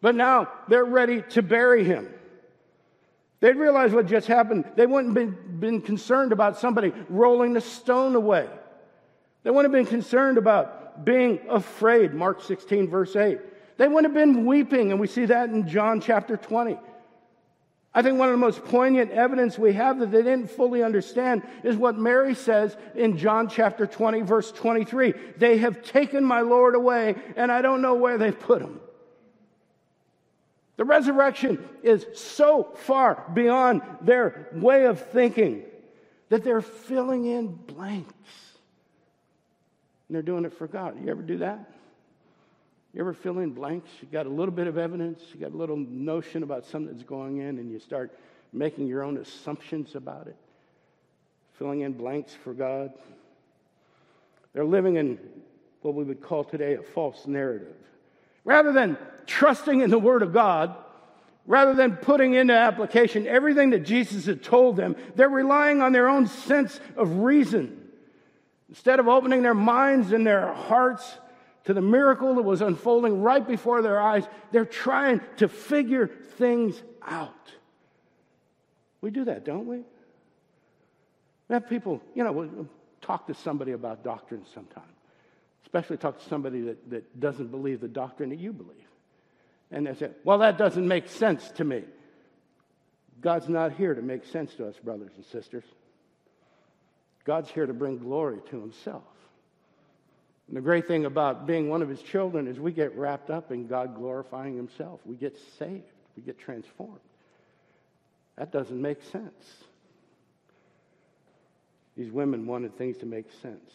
but 0.00 0.14
now 0.14 0.48
they're 0.66 0.82
ready 0.82 1.20
to 1.30 1.42
bury 1.42 1.84
him. 1.84 2.08
They'd 3.40 3.56
realized 3.56 3.94
what 3.94 4.06
just 4.06 4.26
happened. 4.26 4.64
They 4.76 4.86
wouldn't 4.86 5.16
have 5.16 5.26
been, 5.26 5.60
been 5.60 5.80
concerned 5.80 6.32
about 6.32 6.58
somebody 6.58 6.92
rolling 7.08 7.54
the 7.54 7.60
stone 7.60 8.14
away. 8.14 8.48
They 9.42 9.50
wouldn't 9.50 9.74
have 9.74 9.84
been 9.84 9.90
concerned 9.90 10.36
about 10.36 11.04
being 11.04 11.40
afraid, 11.48 12.12
Mark 12.12 12.42
16, 12.42 12.88
verse 12.88 13.16
8. 13.16 13.38
They 13.78 13.88
wouldn't 13.88 14.14
have 14.14 14.14
been 14.14 14.44
weeping, 14.44 14.90
and 14.90 15.00
we 15.00 15.06
see 15.06 15.24
that 15.24 15.48
in 15.48 15.66
John 15.66 16.02
chapter 16.02 16.36
20. 16.36 16.78
I 17.92 18.02
think 18.02 18.18
one 18.18 18.28
of 18.28 18.34
the 18.34 18.38
most 18.38 18.64
poignant 18.66 19.10
evidence 19.10 19.58
we 19.58 19.72
have 19.72 19.98
that 19.98 20.12
they 20.12 20.22
didn't 20.22 20.50
fully 20.50 20.82
understand 20.82 21.42
is 21.64 21.76
what 21.76 21.96
Mary 21.96 22.34
says 22.34 22.76
in 22.94 23.16
John 23.16 23.48
chapter 23.48 23.86
20, 23.86 24.20
verse 24.20 24.52
23. 24.52 25.14
They 25.38 25.56
have 25.58 25.82
taken 25.82 26.22
my 26.22 26.42
Lord 26.42 26.74
away, 26.74 27.16
and 27.36 27.50
I 27.50 27.62
don't 27.62 27.80
know 27.80 27.94
where 27.94 28.18
they've 28.18 28.38
put 28.38 28.60
him. 28.60 28.80
The 30.80 30.86
resurrection 30.86 31.68
is 31.82 32.06
so 32.14 32.72
far 32.74 33.30
beyond 33.34 33.82
their 34.00 34.48
way 34.54 34.86
of 34.86 34.98
thinking 35.10 35.64
that 36.30 36.42
they're 36.42 36.62
filling 36.62 37.26
in 37.26 37.48
blanks. 37.48 38.14
And 40.08 40.14
they're 40.14 40.22
doing 40.22 40.46
it 40.46 40.54
for 40.54 40.66
God. 40.66 40.98
You 41.04 41.10
ever 41.10 41.20
do 41.20 41.36
that? 41.36 41.70
You 42.94 43.00
ever 43.02 43.12
fill 43.12 43.40
in 43.40 43.50
blanks? 43.50 43.90
You 44.00 44.08
got 44.10 44.24
a 44.24 44.30
little 44.30 44.54
bit 44.54 44.68
of 44.68 44.78
evidence, 44.78 45.20
you 45.34 45.40
got 45.40 45.52
a 45.52 45.56
little 45.58 45.76
notion 45.76 46.42
about 46.42 46.64
something 46.64 46.90
that's 46.90 47.06
going 47.06 47.36
in, 47.36 47.58
and 47.58 47.70
you 47.70 47.78
start 47.78 48.18
making 48.54 48.86
your 48.86 49.02
own 49.02 49.18
assumptions 49.18 49.94
about 49.96 50.28
it, 50.28 50.36
filling 51.58 51.80
in 51.82 51.92
blanks 51.92 52.32
for 52.42 52.54
God. 52.54 52.90
They're 54.54 54.64
living 54.64 54.96
in 54.96 55.18
what 55.82 55.94
we 55.94 56.04
would 56.04 56.22
call 56.22 56.42
today 56.42 56.76
a 56.76 56.82
false 56.82 57.26
narrative. 57.26 57.76
Rather 58.44 58.72
than 58.72 58.96
trusting 59.26 59.80
in 59.80 59.90
the 59.90 59.98
Word 59.98 60.22
of 60.22 60.32
God, 60.32 60.74
rather 61.46 61.74
than 61.74 61.96
putting 61.96 62.34
into 62.34 62.54
application 62.54 63.26
everything 63.26 63.70
that 63.70 63.80
Jesus 63.80 64.26
had 64.26 64.42
told 64.42 64.76
them, 64.76 64.96
they're 65.14 65.28
relying 65.28 65.82
on 65.82 65.92
their 65.92 66.08
own 66.08 66.26
sense 66.26 66.80
of 66.96 67.18
reason. 67.18 67.88
Instead 68.68 69.00
of 69.00 69.08
opening 69.08 69.42
their 69.42 69.54
minds 69.54 70.12
and 70.12 70.26
their 70.26 70.52
hearts 70.52 71.18
to 71.64 71.74
the 71.74 71.80
miracle 71.80 72.36
that 72.36 72.42
was 72.42 72.62
unfolding 72.62 73.20
right 73.20 73.46
before 73.46 73.82
their 73.82 74.00
eyes, 74.00 74.24
they're 74.52 74.64
trying 74.64 75.20
to 75.36 75.48
figure 75.48 76.06
things 76.06 76.80
out. 77.06 77.34
We 79.00 79.10
do 79.10 79.24
that, 79.24 79.44
don't 79.44 79.66
we? 79.66 79.78
We 81.48 81.54
have 81.54 81.68
people, 81.68 82.00
you 82.14 82.22
know, 82.22 82.32
we'll 82.32 82.68
talk 83.00 83.26
to 83.26 83.34
somebody 83.34 83.72
about 83.72 84.04
doctrine 84.04 84.44
sometimes. 84.54 84.86
Especially 85.70 85.98
talk 85.98 86.18
to 86.18 86.28
somebody 86.28 86.62
that, 86.62 86.90
that 86.90 87.20
doesn't 87.20 87.52
believe 87.52 87.80
the 87.80 87.86
doctrine 87.86 88.30
that 88.30 88.40
you 88.40 88.52
believe. 88.52 88.74
And 89.70 89.86
they 89.86 89.94
say, 89.94 90.10
well, 90.24 90.38
that 90.38 90.58
doesn't 90.58 90.88
make 90.88 91.08
sense 91.08 91.48
to 91.52 91.64
me. 91.64 91.84
God's 93.20 93.48
not 93.48 93.74
here 93.74 93.94
to 93.94 94.02
make 94.02 94.24
sense 94.24 94.52
to 94.54 94.66
us, 94.66 94.74
brothers 94.82 95.12
and 95.14 95.24
sisters. 95.26 95.62
God's 97.24 97.50
here 97.50 97.66
to 97.66 97.72
bring 97.72 97.98
glory 97.98 98.38
to 98.50 98.60
himself. 98.60 99.04
And 100.48 100.56
the 100.56 100.60
great 100.60 100.88
thing 100.88 101.04
about 101.04 101.46
being 101.46 101.68
one 101.68 101.82
of 101.82 101.88
his 101.88 102.02
children 102.02 102.48
is 102.48 102.58
we 102.58 102.72
get 102.72 102.96
wrapped 102.96 103.30
up 103.30 103.52
in 103.52 103.68
God 103.68 103.94
glorifying 103.94 104.56
himself. 104.56 104.98
We 105.04 105.14
get 105.14 105.38
saved, 105.56 105.84
we 106.16 106.22
get 106.24 106.36
transformed. 106.36 106.98
That 108.36 108.50
doesn't 108.50 108.82
make 108.82 109.04
sense. 109.12 109.54
These 111.96 112.10
women 112.10 112.48
wanted 112.48 112.76
things 112.76 112.98
to 112.98 113.06
make 113.06 113.26
sense. 113.40 113.70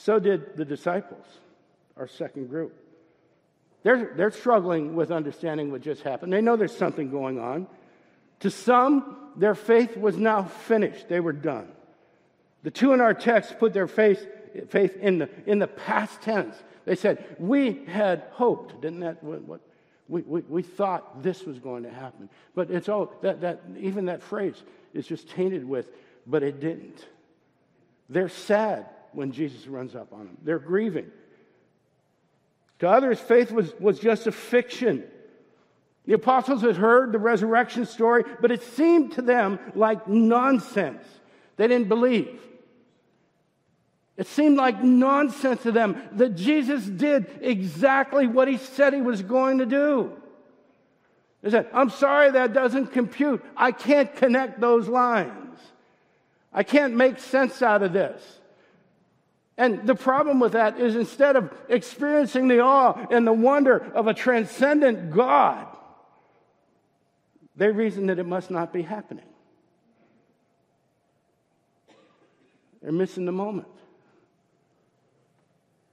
So 0.00 0.20
did 0.20 0.56
the 0.56 0.64
disciples, 0.64 1.26
our 1.96 2.06
second 2.06 2.48
group. 2.48 2.72
They're, 3.82 4.12
they're 4.16 4.30
struggling 4.30 4.94
with 4.94 5.10
understanding 5.10 5.72
what 5.72 5.80
just 5.80 6.02
happened. 6.02 6.32
They 6.32 6.40
know 6.40 6.54
there's 6.54 6.76
something 6.76 7.10
going 7.10 7.40
on. 7.40 7.66
To 8.40 8.50
some, 8.50 9.16
their 9.34 9.56
faith 9.56 9.96
was 9.96 10.16
now 10.16 10.44
finished, 10.44 11.08
they 11.08 11.18
were 11.18 11.32
done. 11.32 11.68
The 12.62 12.70
two 12.70 12.92
in 12.92 13.00
our 13.00 13.12
text 13.12 13.58
put 13.58 13.72
their 13.72 13.88
faith, 13.88 14.24
faith 14.68 14.96
in, 14.98 15.18
the, 15.18 15.30
in 15.46 15.58
the 15.58 15.66
past 15.66 16.22
tense. 16.22 16.54
They 16.84 16.94
said, 16.94 17.24
We 17.40 17.84
had 17.86 18.24
hoped. 18.30 18.80
Didn't 18.80 19.00
that, 19.00 19.22
what, 19.22 19.42
what 19.42 19.60
we, 20.08 20.22
we, 20.22 20.40
we 20.42 20.62
thought 20.62 21.24
this 21.24 21.42
was 21.44 21.58
going 21.58 21.82
to 21.82 21.90
happen. 21.90 22.28
But 22.54 22.70
it's 22.70 22.88
all, 22.88 23.12
that, 23.22 23.40
that, 23.40 23.62
even 23.76 24.06
that 24.06 24.22
phrase 24.22 24.62
is 24.94 25.08
just 25.08 25.28
tainted 25.28 25.68
with, 25.68 25.88
but 26.24 26.44
it 26.44 26.60
didn't. 26.60 27.04
They're 28.08 28.28
sad 28.28 28.86
when 29.18 29.32
Jesus 29.32 29.66
runs 29.66 29.96
up 29.96 30.12
on 30.12 30.26
them. 30.26 30.36
They're 30.44 30.60
grieving. 30.60 31.10
To 32.78 32.88
others, 32.88 33.18
faith 33.18 33.50
was, 33.50 33.74
was 33.80 33.98
just 33.98 34.28
a 34.28 34.32
fiction. 34.32 35.02
The 36.06 36.12
apostles 36.12 36.62
had 36.62 36.76
heard 36.76 37.10
the 37.10 37.18
resurrection 37.18 37.84
story, 37.84 38.22
but 38.40 38.52
it 38.52 38.62
seemed 38.62 39.14
to 39.14 39.22
them 39.22 39.58
like 39.74 40.06
nonsense. 40.06 41.02
They 41.56 41.66
didn't 41.66 41.88
believe. 41.88 42.40
It 44.16 44.28
seemed 44.28 44.56
like 44.56 44.84
nonsense 44.84 45.64
to 45.64 45.72
them 45.72 46.00
that 46.12 46.36
Jesus 46.36 46.84
did 46.84 47.26
exactly 47.40 48.28
what 48.28 48.46
he 48.46 48.56
said 48.56 48.94
he 48.94 49.02
was 49.02 49.22
going 49.22 49.58
to 49.58 49.66
do. 49.66 50.12
They 51.42 51.50
said, 51.50 51.66
I'm 51.72 51.90
sorry 51.90 52.30
that 52.30 52.52
doesn't 52.52 52.92
compute. 52.92 53.44
I 53.56 53.72
can't 53.72 54.14
connect 54.14 54.60
those 54.60 54.86
lines. 54.86 55.58
I 56.52 56.62
can't 56.62 56.94
make 56.94 57.18
sense 57.18 57.62
out 57.62 57.82
of 57.82 57.92
this. 57.92 58.37
And 59.58 59.88
the 59.88 59.96
problem 59.96 60.38
with 60.38 60.52
that 60.52 60.78
is 60.78 60.94
instead 60.94 61.34
of 61.34 61.52
experiencing 61.68 62.46
the 62.46 62.60
awe 62.60 63.06
and 63.10 63.26
the 63.26 63.32
wonder 63.32 63.76
of 63.92 64.06
a 64.06 64.14
transcendent 64.14 65.10
God, 65.10 65.66
they 67.56 67.68
reason 67.68 68.06
that 68.06 68.20
it 68.20 68.26
must 68.26 68.52
not 68.52 68.72
be 68.72 68.82
happening. 68.82 69.24
They're 72.80 72.92
missing 72.92 73.24
the 73.24 73.32
moment. 73.32 73.66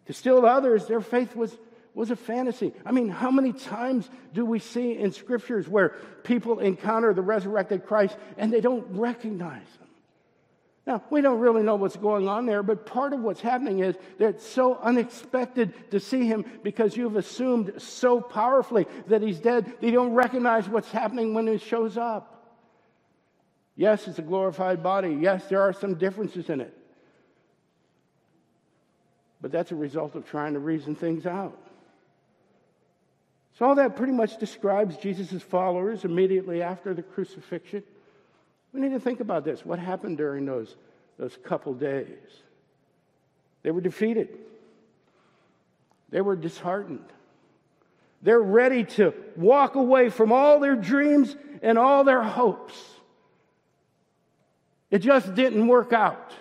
To 0.06 0.14
still 0.14 0.46
others, 0.46 0.86
their 0.86 1.02
faith 1.02 1.36
was, 1.36 1.58
was 1.96 2.12
a 2.12 2.16
fantasy. 2.16 2.72
I 2.86 2.92
mean, 2.92 3.10
how 3.10 3.32
many 3.32 3.52
times 3.52 4.08
do 4.32 4.46
we 4.46 4.60
see 4.60 4.96
in 4.96 5.12
scriptures 5.12 5.68
where 5.68 5.96
people 6.24 6.60
encounter 6.60 7.16
the 7.16 7.24
resurrected 7.24 7.88
Christ 7.88 8.16
and 8.38 8.54
they 8.54 8.62
don't 8.62 8.86
recognize 8.92 9.66
him? 9.80 9.85
Now, 10.86 11.02
we 11.10 11.22
don't 11.22 11.40
really 11.40 11.64
know 11.64 11.76
what's 11.76 11.98
going 11.98 12.28
on 12.28 12.46
there, 12.46 12.62
but 12.62 12.86
part 12.86 13.14
of 13.14 13.22
what's 13.22 13.42
happening 13.42 13.80
is 13.80 13.96
that 14.20 14.30
it's 14.30 14.48
so 14.48 14.76
unexpected 14.76 15.74
to 15.90 16.00
see 16.00 16.28
him 16.28 16.46
because 16.62 16.96
you've 16.96 17.16
assumed 17.16 17.74
so 17.78 18.22
powerfully 18.22 18.86
that 19.08 19.24
he's 19.24 19.40
dead 19.40 19.66
that 19.66 19.84
you 19.84 19.92
don't 19.92 20.14
recognize 20.14 20.70
what's 20.70 20.92
happening 20.92 21.34
when 21.34 21.48
he 21.48 21.58
shows 21.58 21.98
up. 21.98 22.32
Yes, 23.76 24.08
it's 24.08 24.20
a 24.20 24.22
glorified 24.22 24.84
body. 24.84 25.18
Yes, 25.20 25.48
there 25.48 25.62
are 25.62 25.74
some 25.74 25.96
differences 25.96 26.50
in 26.50 26.62
it. 26.62 26.78
But 29.42 29.52
that's 29.52 29.72
a 29.72 29.76
result 29.76 30.16
of 30.16 30.28
trying 30.30 30.54
to 30.54 30.60
reason 30.60 30.96
things 30.96 31.26
out. 31.26 31.60
So, 33.58 33.66
all 33.66 33.76
that 33.76 33.96
pretty 33.96 34.14
much 34.14 34.38
describes 34.38 34.98
Jesus' 34.98 35.42
followers 35.42 36.06
immediately 36.06 36.62
after 36.62 36.94
the 36.94 37.02
crucifixion. 37.02 37.84
We 38.76 38.82
need 38.82 38.92
to 38.92 39.00
think 39.00 39.22
about 39.22 39.46
this. 39.46 39.66
What 39.66 39.80
happened 39.80 40.18
during 40.18 40.46
those, 40.46 40.76
those 41.18 41.38
couple 41.46 41.74
days? 41.74 42.08
They 43.64 43.72
were 43.72 43.80
defeated, 43.80 44.38
they 46.10 46.20
were 46.22 46.36
disheartened. 46.36 47.06
They're 48.22 48.42
ready 48.42 48.84
to 48.84 49.14
walk 49.36 49.76
away 49.76 50.10
from 50.10 50.32
all 50.32 50.60
their 50.60 50.76
dreams 50.76 51.36
and 51.62 51.78
all 51.78 52.04
their 52.04 52.24
hopes. 52.24 52.74
It 54.90 55.00
just 55.00 55.36
didn't 55.36 55.68
work 55.68 55.94
out. 55.94 56.34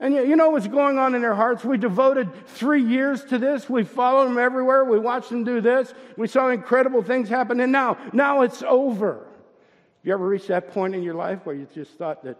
And 0.00 0.14
you 0.14 0.34
know 0.34 0.50
what's 0.50 0.66
going 0.66 0.98
on 0.98 1.14
in 1.14 1.22
their 1.22 1.34
hearts? 1.34 1.64
We 1.64 1.78
devoted 1.78 2.28
three 2.48 2.82
years 2.82 3.22
to 3.26 3.38
this. 3.38 3.70
We 3.70 3.84
followed 3.84 4.26
them 4.26 4.38
everywhere. 4.38 4.84
We 4.84 4.98
watched 4.98 5.30
them 5.30 5.44
do 5.44 5.60
this. 5.60 5.94
We 6.16 6.26
saw 6.26 6.48
incredible 6.48 7.02
things 7.02 7.28
happen. 7.28 7.60
And 7.60 7.70
now, 7.70 7.96
now 8.12 8.42
it's 8.42 8.62
over. 8.62 9.26
You 10.02 10.12
ever 10.12 10.26
reached 10.26 10.48
that 10.48 10.72
point 10.72 10.94
in 10.94 11.02
your 11.02 11.14
life 11.14 11.40
where 11.44 11.54
you 11.54 11.66
just 11.74 11.92
thought 11.92 12.24
that 12.24 12.38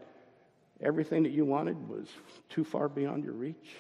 everything 0.81 1.25
that 1.25 1.33
you 1.33 1.45
wanted 1.45 1.89
was 1.89 2.07
too 2.49 2.65
far 2.65 2.89
beyond 2.89 3.25
your 3.25 3.35
reach? 3.35 3.77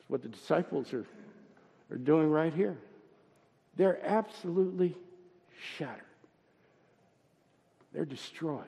It's 0.00 0.08
what 0.08 0.22
the 0.22 0.28
disciples 0.28 0.92
are, 0.94 1.06
are 1.90 1.98
doing 1.98 2.30
right 2.30 2.52
here. 2.52 2.78
They're 3.76 4.00
absolutely 4.04 4.96
shattered. 5.76 6.02
They're 7.92 8.04
destroyed. 8.04 8.64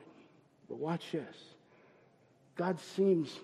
But 0.68 0.78
watch 0.78 1.12
this. 1.12 1.36
God 2.56 2.78
seems 2.80 3.38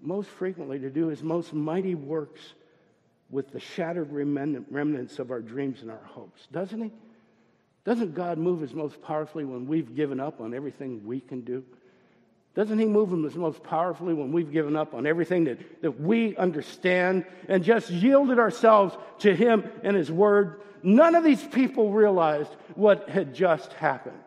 most 0.00 0.28
frequently 0.28 0.78
to 0.80 0.90
do 0.90 1.08
his 1.08 1.22
most 1.22 1.52
mighty 1.52 1.94
works 1.94 2.40
with 3.30 3.52
the 3.52 3.60
shattered 3.60 4.10
remnants 4.12 5.18
of 5.18 5.30
our 5.30 5.40
dreams 5.40 5.80
and 5.82 5.90
our 5.90 6.04
hopes, 6.04 6.46
doesn't 6.52 6.82
he? 6.82 6.90
Doesn't 7.84 8.14
God 8.14 8.38
move 8.38 8.60
his 8.60 8.72
most 8.74 9.02
powerfully 9.02 9.44
when 9.44 9.66
we've 9.66 9.94
given 9.94 10.20
up 10.20 10.40
on 10.40 10.54
everything 10.54 11.04
we 11.04 11.20
can 11.20 11.40
do? 11.40 11.64
Doesn't 12.54 12.78
he 12.78 12.84
move 12.84 13.10
him 13.10 13.22
most 13.40 13.62
powerfully 13.62 14.12
when 14.12 14.30
we've 14.30 14.52
given 14.52 14.76
up 14.76 14.92
on 14.92 15.06
everything 15.06 15.44
that, 15.44 15.82
that 15.82 16.00
we 16.00 16.36
understand 16.36 17.24
and 17.48 17.64
just 17.64 17.88
yielded 17.88 18.38
ourselves 18.38 18.94
to 19.20 19.34
him 19.34 19.64
and 19.82 19.96
his 19.96 20.12
word? 20.12 20.60
None 20.82 21.14
of 21.14 21.24
these 21.24 21.42
people 21.42 21.90
realized 21.90 22.50
what 22.74 23.08
had 23.08 23.34
just 23.34 23.72
happened. 23.74 24.18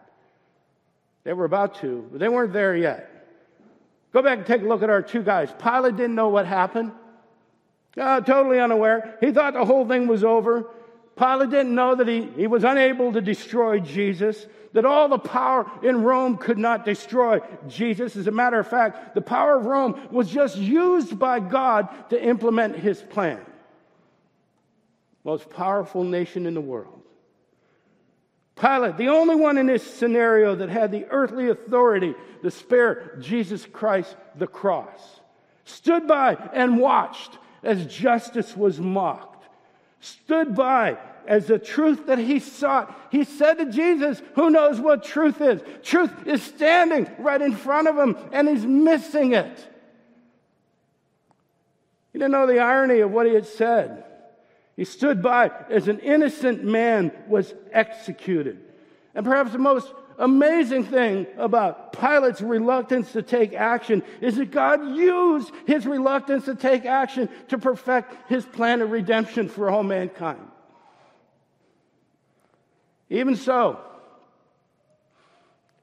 They 1.23 1.34
were 1.34 1.45
about 1.45 1.75
to, 1.82 2.08
but 2.12 2.19
they 2.19 2.30
weren't 2.30 2.53
there 2.53 2.75
yet. 2.75 3.12
Go 4.12 4.23
back 4.23 4.39
and 4.39 4.47
take 4.47 4.62
a 4.62 4.65
look 4.65 4.82
at 4.82 4.89
our 4.89 5.01
two 5.01 5.21
guys. 5.21 5.49
Pilate 5.62 5.95
didn't 5.97 6.15
know 6.15 6.30
what 6.30 6.47
happened. 6.47 6.93
Uh, 7.97 8.21
totally 8.21 8.60
unaware. 8.60 9.17
He 9.21 9.32
thought 9.32 9.53
the 9.53 9.65
whole 9.65 9.88
thing 9.88 10.08
was 10.08 10.23
over. 10.23 10.67
Pilate 11.17 11.49
didn't 11.49 11.75
know 11.75 11.95
that 11.95 12.08
he, 12.08 12.23
he 12.36 12.47
was 12.47 12.63
unable 12.63 13.13
to 13.13 13.21
destroy 13.21 13.80
Jesus, 13.80 14.45
that 14.73 14.86
all 14.86 15.08
the 15.08 15.17
power 15.17 15.69
in 15.82 16.04
Rome 16.04 16.38
could 16.38 16.58
not 16.58 16.84
destroy 16.84 17.39
Jesus. 17.67 18.17
As 18.17 18.28
a 18.28 18.32
matter 18.32 18.60
of 18.60 18.67
fact, 18.67 19.15
the 19.15 19.21
power 19.21 19.58
of 19.58 19.65
Rome 19.65 20.10
was 20.12 20.30
just 20.30 20.58
used 20.58 21.17
by 21.17 21.39
God 21.39 21.88
to 22.10 22.21
implement 22.21 22.75
his 22.75 23.01
plan. 23.01 23.39
Most 25.23 25.49
powerful 25.49 26.04
nation 26.04 26.45
in 26.45 26.54
the 26.54 26.62
world. 26.62 27.01
Pilate, 28.56 28.97
the 28.97 29.10
only 29.10 29.36
one 29.36 29.58
in 29.58 29.67
this 29.67 29.84
scenario 29.84 30.56
that 30.56 30.69
had 30.69 30.91
the 30.91 31.06
earthly 31.10 31.49
authority 31.49 32.13
to 32.41 32.51
spare 32.51 33.17
Jesus 33.19 33.65
Christ 33.65 34.15
the 34.36 34.47
cross, 34.47 35.19
stood 35.65 36.08
by 36.08 36.36
and 36.54 36.78
watched 36.78 37.38
as 37.63 37.86
justice 37.88 38.56
was 38.56 38.80
mocked, 38.80 39.35
stood 40.06 40.56
by 40.56 40.98
as 41.28 41.48
the 41.48 41.58
truth 41.58 42.08
that 42.08 42.20
he 42.20 42.39
sought. 42.39 42.96
He 43.12 43.24
said 43.24 43.56
to 43.56 43.65
Jesus, 43.65 44.22
Who 44.36 44.50
knows 44.50 44.80
what 44.80 45.04
truth 45.04 45.41
is? 45.41 45.62
Truth 45.84 46.28
is 46.28 46.44
standing 46.44 47.10
right 47.18 47.41
in 47.41 47.56
front 47.56 47.88
of 47.88 47.98
him, 47.98 48.15
and 48.32 48.48
he's 48.48 48.65
missing 48.65 49.34
it. 49.34 49.68
He 52.13 52.20
didn't 52.20 52.32
know 52.32 52.48
the 52.48 52.60
irony 52.60 53.00
of 53.00 53.12
what 53.12 53.26
he 53.26 53.34
had 53.34 53.48
said. 53.48 54.06
He 54.78 54.86
stood 54.86 55.22
by 55.22 55.52
as 55.70 55.88
an 55.88 56.00
innocent 56.00 56.63
man 56.63 57.12
was 57.28 57.54
executed. 57.72 58.60
And 59.13 59.26
perhaps 59.26 59.52
the 59.52 59.58
most 59.58 59.91
amazing 60.17 60.86
thing 60.86 61.28
about 61.38 61.93
Pilate's 61.93 62.41
reluctance 62.41 63.12
to 63.13 63.21
take 63.21 63.54
action 63.54 64.04
is 64.21 64.36
that 64.36 64.51
God 64.51 64.95
used 64.95 65.51
his 65.65 65.86
reluctance 65.86 66.45
to 66.45 66.56
take 66.56 66.86
action 66.86 67.30
to 67.49 67.58
perfect 67.58 68.30
his 68.30 68.45
plan 68.45 68.82
of 68.82 68.91
redemption 68.91 69.49
for 69.49 69.69
all 69.69 69.84
mankind. 69.84 70.47
Even 73.10 73.36
so, 73.36 73.80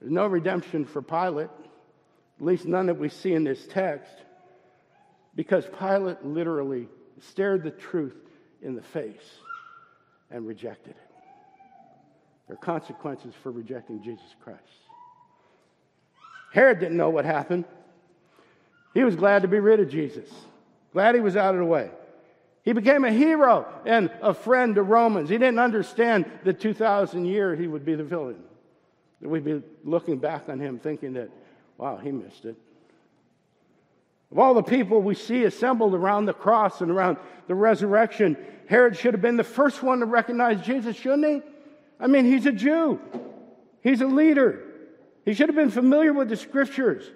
there's 0.01 0.12
no 0.12 0.27
redemption 0.27 0.85
for 0.85 1.03
Pilate, 1.03 1.51
at 2.40 2.45
least 2.45 2.66
none 2.66 2.87
that 2.87 2.99
we 2.99 3.09
see 3.09 3.33
in 3.33 3.45
this 3.45 3.66
text, 3.68 4.12
because 5.35 5.64
Pilate 5.79 6.25
literally 6.25 6.88
stared 7.21 7.62
the 7.62 7.71
truth 7.71 8.16
in 8.62 8.75
the 8.75 8.83
face 8.83 9.38
and 10.31 10.47
rejected 10.47 10.90
it. 10.90 11.12
There 12.46 12.55
are 12.55 12.64
consequences 12.64 13.35
for 13.42 13.50
rejecting 13.50 14.02
Jesus 14.02 14.35
Christ. 14.42 14.61
Herod 16.52 16.81
didn't 16.81 16.96
know 16.96 17.11
what 17.11 17.24
happened. 17.24 17.64
He 18.94 19.05
was 19.05 19.16
glad 19.16 19.42
to 19.42 19.48
be 19.48 19.59
rid 19.59 19.81
of 19.81 19.88
Jesus, 19.88 20.28
glad 20.92 21.14
he 21.14 21.20
was 21.20 21.37
out 21.37 21.55
of 21.55 21.61
the 21.61 21.64
way. 21.64 21.90
He 22.62 22.72
became 22.72 23.05
a 23.05 23.11
hero 23.11 23.66
and 23.87 24.11
a 24.20 24.35
friend 24.35 24.74
to 24.76 24.83
Romans. 24.83 25.28
He 25.28 25.38
didn't 25.38 25.59
understand 25.59 26.31
that 26.44 26.61
2,000 26.61 27.24
years 27.24 27.59
he 27.59 27.66
would 27.66 27.85
be 27.85 27.94
the 27.94 28.05
villain. 28.05 28.42
That 29.20 29.28
we'd 29.28 29.44
be 29.44 29.62
looking 29.85 30.18
back 30.18 30.48
on 30.48 30.61
him 30.61 30.78
thinking 30.78 31.14
that, 31.14 31.31
wow, 31.78 31.96
he 31.96 32.12
missed 32.12 32.44
it. 32.44 32.57
Of 34.31 34.38
all 34.38 34.55
the 34.55 34.62
people 34.62 35.02
we 35.02 35.14
see 35.14 35.44
assembled 35.44 35.94
around 35.94 36.26
the 36.26 36.33
cross 36.33 36.81
and 36.81 36.90
around 36.90 37.18
the 37.48 37.55
resurrection, 37.55 38.37
Herod 38.68 38.96
should 38.96 39.14
have 39.14 39.20
been 39.20 39.37
the 39.37 39.44
first 39.44 39.83
one 39.83 40.00
to 40.00 40.07
recognize 40.07 40.64
Jesus, 40.64 40.96
shouldn't 40.96 41.26
he? 41.26 41.42
I 42.03 42.09
mean, 42.09 42.25
he's 42.25 42.45
a 42.47 42.53
Jew, 42.53 43.01
he's 43.81 44.03
a 44.03 44.07
leader. 44.07 44.65
He 45.25 45.35
should 45.35 45.49
have 45.49 45.55
been 45.57 45.71
familiar 45.71 46.12
with 46.12 46.29
the 46.29 46.37
scriptures. 46.37 47.09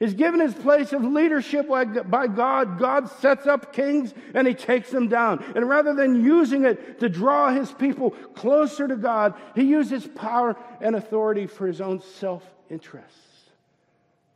He's 0.00 0.14
given 0.14 0.40
his 0.40 0.54
place 0.54 0.92
of 0.94 1.04
leadership 1.04 1.68
by 1.68 2.26
God. 2.26 2.78
God 2.78 3.08
sets 3.20 3.46
up 3.46 3.74
kings 3.74 4.12
and 4.34 4.48
he 4.48 4.54
takes 4.54 4.90
them 4.90 5.08
down. 5.08 5.44
And 5.54 5.68
rather 5.68 5.94
than 5.94 6.24
using 6.24 6.64
it 6.64 6.98
to 7.00 7.10
draw 7.10 7.52
his 7.52 7.70
people 7.70 8.10
closer 8.34 8.88
to 8.88 8.96
God, 8.96 9.34
he 9.54 9.64
uses 9.64 10.06
power 10.06 10.56
and 10.80 10.96
authority 10.96 11.46
for 11.46 11.66
his 11.66 11.80
own 11.80 12.00
self 12.00 12.42
interests 12.70 13.20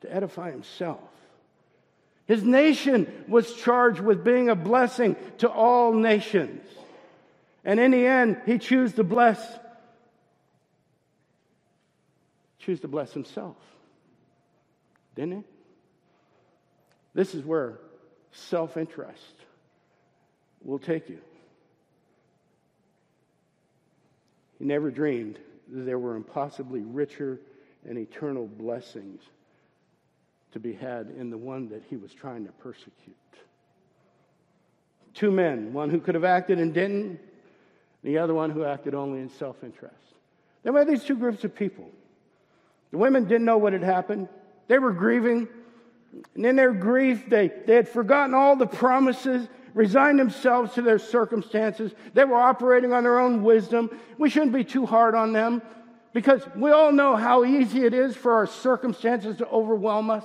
to 0.03 0.15
edify 0.15 0.51
himself. 0.51 1.01
His 2.27 2.45
nation 2.45 3.25
was 3.27 3.55
charged 3.55 4.01
with 4.01 4.23
being 4.23 4.51
a 4.51 4.55
blessing 4.55 5.17
to 5.39 5.49
all 5.49 5.93
nations. 5.93 6.63
And 7.65 7.81
in 7.81 7.93
the 7.93 8.07
end, 8.07 8.41
he 8.47 8.59
chose 8.59 8.93
to 8.93 9.05
bless 9.05 9.41
choose 12.67 12.81
to 12.81 12.89
bless 12.89 13.13
himself. 13.13 13.57
Didn't 15.15 15.39
he? 15.39 15.45
This 17.15 17.35
is 17.35 17.45
where 17.45 17.79
self-interest 18.33 19.37
will 20.63 20.81
take 20.81 21.09
you. 21.09 21.21
He 24.59 24.65
never 24.65 24.91
dreamed 24.91 25.39
that 25.73 25.83
there 25.83 25.99
were 25.99 26.17
impossibly 26.17 26.81
richer 26.81 27.39
and 27.89 27.97
eternal 27.97 28.47
blessings 28.47 29.23
to 30.53 30.59
be 30.59 30.73
had 30.73 31.13
in 31.17 31.31
the 31.31 31.39
one 31.39 31.69
that 31.69 31.85
he 31.89 31.97
was 31.97 32.13
trying 32.13 32.47
to 32.47 32.53
persecute. 32.53 33.17
Two 35.15 35.31
men, 35.31 35.73
one 35.73 35.89
who 35.89 36.01
could 36.01 36.17
have 36.17 36.25
acted 36.25 36.59
and 36.59 36.75
didn't, 36.75 37.21
the 38.03 38.19
other 38.19 38.35
one 38.35 38.51
who 38.51 38.65
acted 38.65 38.95
only 38.95 39.21
in 39.21 39.29
self 39.31 39.63
interest. 39.63 39.95
There 40.63 40.73
were 40.73 40.85
these 40.85 41.05
two 41.05 41.17
groups 41.17 41.45
of 41.45 41.55
people. 41.55 41.91
The 42.97 43.01
women 43.01 43.25
didn't 43.25 43.45
know 43.45 43.59
what 43.59 43.75
had 43.75 43.83
happened, 43.83 44.27
they 44.69 44.79
were 44.79 44.91
grieving. 44.91 45.49
And 46.35 46.47
in 46.47 46.57
their 46.57 46.73
grief, 46.73 47.29
they, 47.29 47.53
they 47.67 47.75
had 47.75 47.91
forgotten 47.91 48.33
all 48.33 48.57
the 48.57 48.67
promises, 48.67 49.47
resigned 49.75 50.19
themselves 50.19 50.73
to 50.73 50.81
their 50.81 50.99
circumstances. 50.99 51.93
They 52.15 52.25
were 52.25 52.41
operating 52.41 52.95
on 52.95 53.03
their 53.03 53.19
own 53.19 53.43
wisdom. 53.43 53.91
We 54.17 54.31
shouldn't 54.31 54.55
be 54.55 54.65
too 54.65 54.87
hard 54.87 55.15
on 55.15 55.35
them 55.35 55.61
because 56.15 56.41
we 56.57 56.71
all 56.71 56.91
know 56.91 57.17
how 57.17 57.45
easy 57.45 57.85
it 57.85 57.93
is 57.93 58.17
for 58.17 58.33
our 58.33 58.47
circumstances 58.47 59.37
to 59.37 59.49
overwhelm 59.49 60.09
us, 60.09 60.25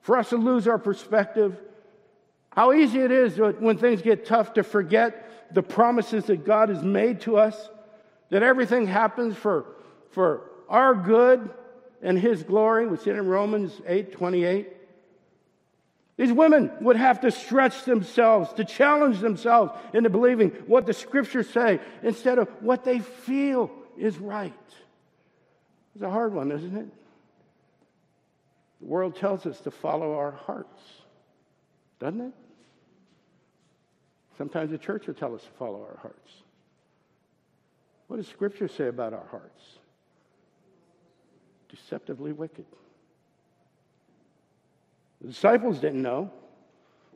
for 0.00 0.16
us 0.16 0.30
to 0.30 0.38
lose 0.38 0.66
our 0.66 0.78
perspective. 0.78 1.60
How 2.48 2.72
easy 2.72 3.00
it 3.00 3.12
is 3.12 3.36
when 3.36 3.76
things 3.76 4.00
get 4.00 4.24
tough 4.24 4.54
to 4.54 4.62
forget 4.62 5.52
the 5.52 5.62
promises 5.62 6.24
that 6.28 6.46
God 6.46 6.70
has 6.70 6.82
made 6.82 7.20
to 7.22 7.36
us, 7.36 7.68
that 8.30 8.42
everything 8.42 8.86
happens 8.86 9.36
for, 9.36 9.66
for 10.12 10.50
our 10.70 10.94
good 10.94 11.50
and 12.04 12.16
His 12.18 12.44
glory. 12.44 12.96
See 12.98 13.10
it 13.10 13.16
in 13.16 13.26
Romans 13.26 13.72
8 13.86 14.12
28. 14.12 14.68
These 16.16 16.32
women 16.32 16.70
would 16.80 16.94
have 16.94 17.22
to 17.22 17.32
stretch 17.32 17.84
themselves, 17.84 18.52
to 18.52 18.64
challenge 18.64 19.18
themselves 19.18 19.72
into 19.92 20.10
believing 20.10 20.50
what 20.68 20.86
the 20.86 20.92
scriptures 20.92 21.50
say 21.50 21.80
instead 22.04 22.38
of 22.38 22.48
what 22.60 22.84
they 22.84 23.00
feel 23.00 23.72
is 23.98 24.16
right. 24.18 24.52
It's 25.94 26.04
a 26.04 26.10
hard 26.10 26.32
one, 26.32 26.52
isn't 26.52 26.76
it? 26.76 26.86
The 28.80 28.86
world 28.86 29.16
tells 29.16 29.44
us 29.44 29.60
to 29.62 29.72
follow 29.72 30.14
our 30.14 30.32
hearts, 30.32 30.82
doesn't 31.98 32.20
it? 32.20 32.32
Sometimes 34.38 34.70
the 34.70 34.78
church 34.78 35.06
will 35.06 35.14
tell 35.14 35.34
us 35.34 35.42
to 35.42 35.50
follow 35.58 35.80
our 35.80 35.98
hearts. 36.00 36.32
What 38.06 38.18
does 38.18 38.28
Scripture 38.28 38.68
say 38.68 38.86
about 38.86 39.14
our 39.14 39.26
hearts? 39.30 39.78
Deceptively 41.74 42.32
wicked. 42.32 42.66
The 45.20 45.28
disciples 45.28 45.78
didn't 45.78 46.02
know. 46.02 46.30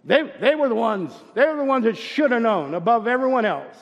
They, 0.04 0.22
they 0.40 0.54
were 0.56 0.68
the 0.68 0.74
ones, 0.74 1.12
they 1.34 1.46
were 1.46 1.56
the 1.56 1.64
ones 1.64 1.84
that 1.84 1.96
should 1.96 2.32
have 2.32 2.42
known 2.42 2.74
above 2.74 3.06
everyone 3.06 3.44
else. 3.44 3.76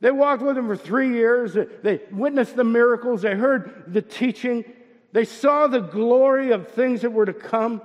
They 0.00 0.10
walked 0.10 0.42
with 0.42 0.56
him 0.56 0.66
for 0.66 0.76
three 0.76 1.14
years. 1.14 1.54
They 1.54 2.00
witnessed 2.12 2.56
the 2.56 2.64
miracles. 2.64 3.22
They 3.22 3.34
heard 3.34 3.84
the 3.88 4.02
teaching. 4.02 4.64
They 5.12 5.24
saw 5.24 5.66
the 5.66 5.80
glory 5.80 6.52
of 6.52 6.68
things 6.68 7.02
that 7.02 7.10
were 7.10 7.26
to 7.26 7.32
come. 7.32 7.80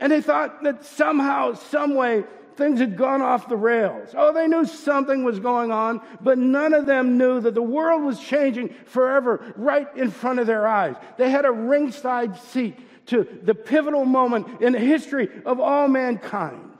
And 0.00 0.10
they 0.10 0.20
thought 0.20 0.62
that 0.64 0.84
somehow, 0.84 1.54
some 1.54 1.94
way, 1.94 2.24
things 2.56 2.80
had 2.80 2.96
gone 2.96 3.22
off 3.22 3.48
the 3.48 3.56
rails. 3.56 4.10
Oh, 4.16 4.32
they 4.32 4.48
knew 4.48 4.64
something 4.64 5.24
was 5.24 5.38
going 5.38 5.70
on, 5.70 6.00
but 6.20 6.38
none 6.38 6.72
of 6.72 6.86
them 6.86 7.18
knew 7.18 7.40
that 7.40 7.54
the 7.54 7.62
world 7.62 8.02
was 8.02 8.18
changing 8.18 8.70
forever 8.86 9.54
right 9.56 9.88
in 9.96 10.10
front 10.10 10.38
of 10.38 10.46
their 10.46 10.66
eyes. 10.66 10.96
They 11.18 11.30
had 11.30 11.44
a 11.44 11.52
ringside 11.52 12.38
seat 12.38 12.78
to 13.06 13.26
the 13.42 13.54
pivotal 13.54 14.04
moment 14.04 14.60
in 14.60 14.72
the 14.72 14.78
history 14.78 15.28
of 15.44 15.60
all 15.60 15.86
mankind. 15.88 16.72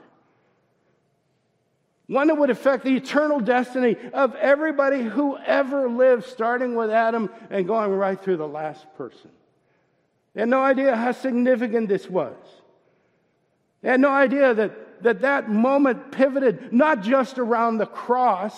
One 2.09 2.29
that 2.29 2.37
would 2.37 2.51
affect 2.51 2.85
the 2.85 2.97
eternal 2.97 3.41
destiny 3.41 3.97
of 4.13 4.35
everybody 4.37 5.03
who 5.03 5.37
ever 5.39 5.89
lived, 5.89 6.25
starting 6.25 6.77
with 6.77 6.91
Adam 6.91 7.31
and 7.51 7.67
going 7.67 7.91
right 7.93 8.21
through 8.21 8.37
the 8.37 8.47
last 8.47 8.87
person. 8.97 9.31
They 10.35 10.43
had 10.43 10.49
no 10.49 10.63
idea 10.63 10.95
how 10.95 11.13
significant 11.13 11.89
this 11.89 12.09
was. 12.09 12.37
They 13.83 13.89
had 13.89 14.01
no 14.01 14.11
idea 14.11 14.55
that 14.55 14.86
that, 15.03 15.23
that 15.23 15.51
moment 15.51 16.13
pivoted 16.13 16.73
not 16.73 17.03
just 17.03 17.39
around 17.39 17.79
the 17.79 17.87
cross, 17.87 18.55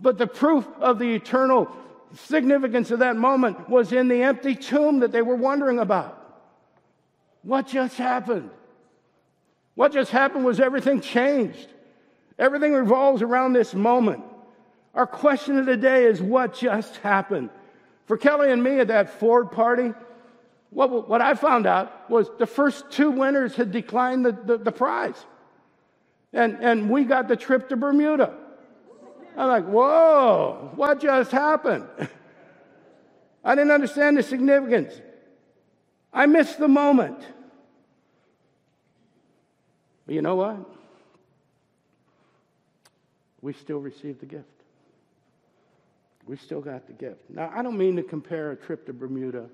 but 0.00 0.18
the 0.18 0.26
proof 0.26 0.66
of 0.80 0.98
the 0.98 1.14
eternal 1.14 1.70
significance 2.14 2.90
of 2.90 3.00
that 3.00 3.16
moment 3.16 3.68
was 3.68 3.92
in 3.92 4.08
the 4.08 4.22
empty 4.22 4.54
tomb 4.54 5.00
that 5.00 5.12
they 5.12 5.22
were 5.22 5.36
wondering 5.36 5.78
about. 5.78 6.14
What 7.42 7.66
just 7.66 7.96
happened? 7.96 8.50
What 9.74 9.92
just 9.92 10.10
happened 10.10 10.44
was 10.44 10.60
everything 10.60 11.00
changed. 11.00 11.68
Everything 12.38 12.72
revolves 12.72 13.22
around 13.22 13.52
this 13.52 13.74
moment. 13.74 14.22
Our 14.94 15.06
question 15.06 15.58
of 15.58 15.66
the 15.66 15.76
day 15.76 16.04
is 16.04 16.20
what 16.20 16.54
just 16.54 16.96
happened? 16.96 17.50
For 18.06 18.16
Kelly 18.16 18.50
and 18.50 18.62
me 18.62 18.80
at 18.80 18.88
that 18.88 19.20
Ford 19.20 19.52
party, 19.52 19.92
what, 20.70 21.08
what 21.08 21.20
I 21.20 21.34
found 21.34 21.66
out 21.66 22.10
was 22.10 22.28
the 22.38 22.46
first 22.46 22.90
two 22.90 23.10
winners 23.10 23.54
had 23.54 23.70
declined 23.70 24.24
the, 24.24 24.32
the, 24.32 24.58
the 24.58 24.72
prize. 24.72 25.16
And, 26.32 26.58
and 26.60 26.90
we 26.90 27.04
got 27.04 27.28
the 27.28 27.36
trip 27.36 27.68
to 27.70 27.76
Bermuda. 27.76 28.34
I'm 29.36 29.48
like, 29.48 29.64
whoa, 29.64 30.72
what 30.74 31.00
just 31.00 31.30
happened? 31.30 31.86
I 33.44 33.54
didn't 33.54 33.70
understand 33.70 34.16
the 34.16 34.22
significance. 34.22 35.00
I 36.12 36.26
missed 36.26 36.58
the 36.58 36.68
moment. 36.68 37.18
But 40.06 40.14
you 40.14 40.22
know 40.22 40.36
what? 40.36 40.58
We 43.40 43.52
still 43.52 43.78
received 43.78 44.20
the 44.20 44.26
gift. 44.26 44.44
We 46.26 46.36
still 46.36 46.60
got 46.60 46.86
the 46.86 46.92
gift. 46.92 47.30
Now, 47.30 47.50
I 47.54 47.62
don't 47.62 47.78
mean 47.78 47.96
to 47.96 48.02
compare 48.02 48.50
a 48.50 48.56
trip 48.56 48.84
to 48.86 48.92
Bermuda 48.92 49.48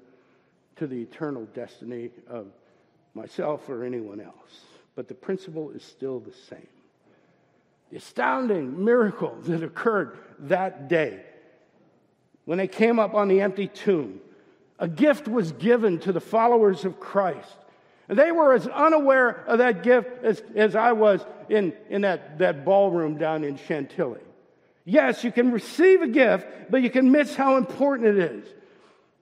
to 0.77 0.87
the 0.87 1.01
eternal 1.03 1.45
destiny 1.55 2.11
of 2.29 2.47
myself 3.15 3.69
or 3.69 3.85
anyone 3.85 4.21
else, 4.21 4.61
but 4.97 5.09
the 5.09 5.15
principle 5.15 5.71
is 5.71 5.83
still 5.83 6.21
the 6.21 6.33
same. 6.49 6.69
The 7.91 7.99
astounding 7.99 8.85
miracle 8.85 9.37
that 9.43 9.63
occurred 9.63 10.19
that 10.41 10.89
day 10.89 11.21
when 12.45 12.59
they 12.59 12.69
came 12.69 12.99
up 12.99 13.15
on 13.15 13.29
the 13.29 13.41
empty 13.41 13.69
tomb 13.69 14.21
a 14.79 14.89
gift 14.89 15.29
was 15.29 15.53
given 15.53 16.01
to 16.01 16.13
the 16.13 16.21
followers 16.21 16.85
of 16.85 16.99
Christ. 16.99 17.57
And 18.09 18.19
they 18.19 18.33
were 18.33 18.53
as 18.53 18.67
unaware 18.67 19.45
of 19.47 19.59
that 19.59 19.83
gift 19.83 20.09
as, 20.23 20.43
as 20.55 20.77
I 20.77 20.93
was 20.93 21.25
in, 21.49 21.73
in 21.89 22.03
that, 22.03 22.39
that 22.39 22.65
ballroom 22.65 23.17
down 23.17 23.45
in 23.45 23.57
Chantilly. 23.57 24.21
Yes, 24.85 25.25
you 25.25 25.33
can 25.33 25.53
receive 25.53 26.03
a 26.03 26.09
gift, 26.09 26.47
but 26.71 26.83
you 26.83 26.91
can 26.91 27.11
miss 27.11 27.35
how 27.35 27.57
important 27.57 28.19
it 28.19 28.19
is. 28.19 28.47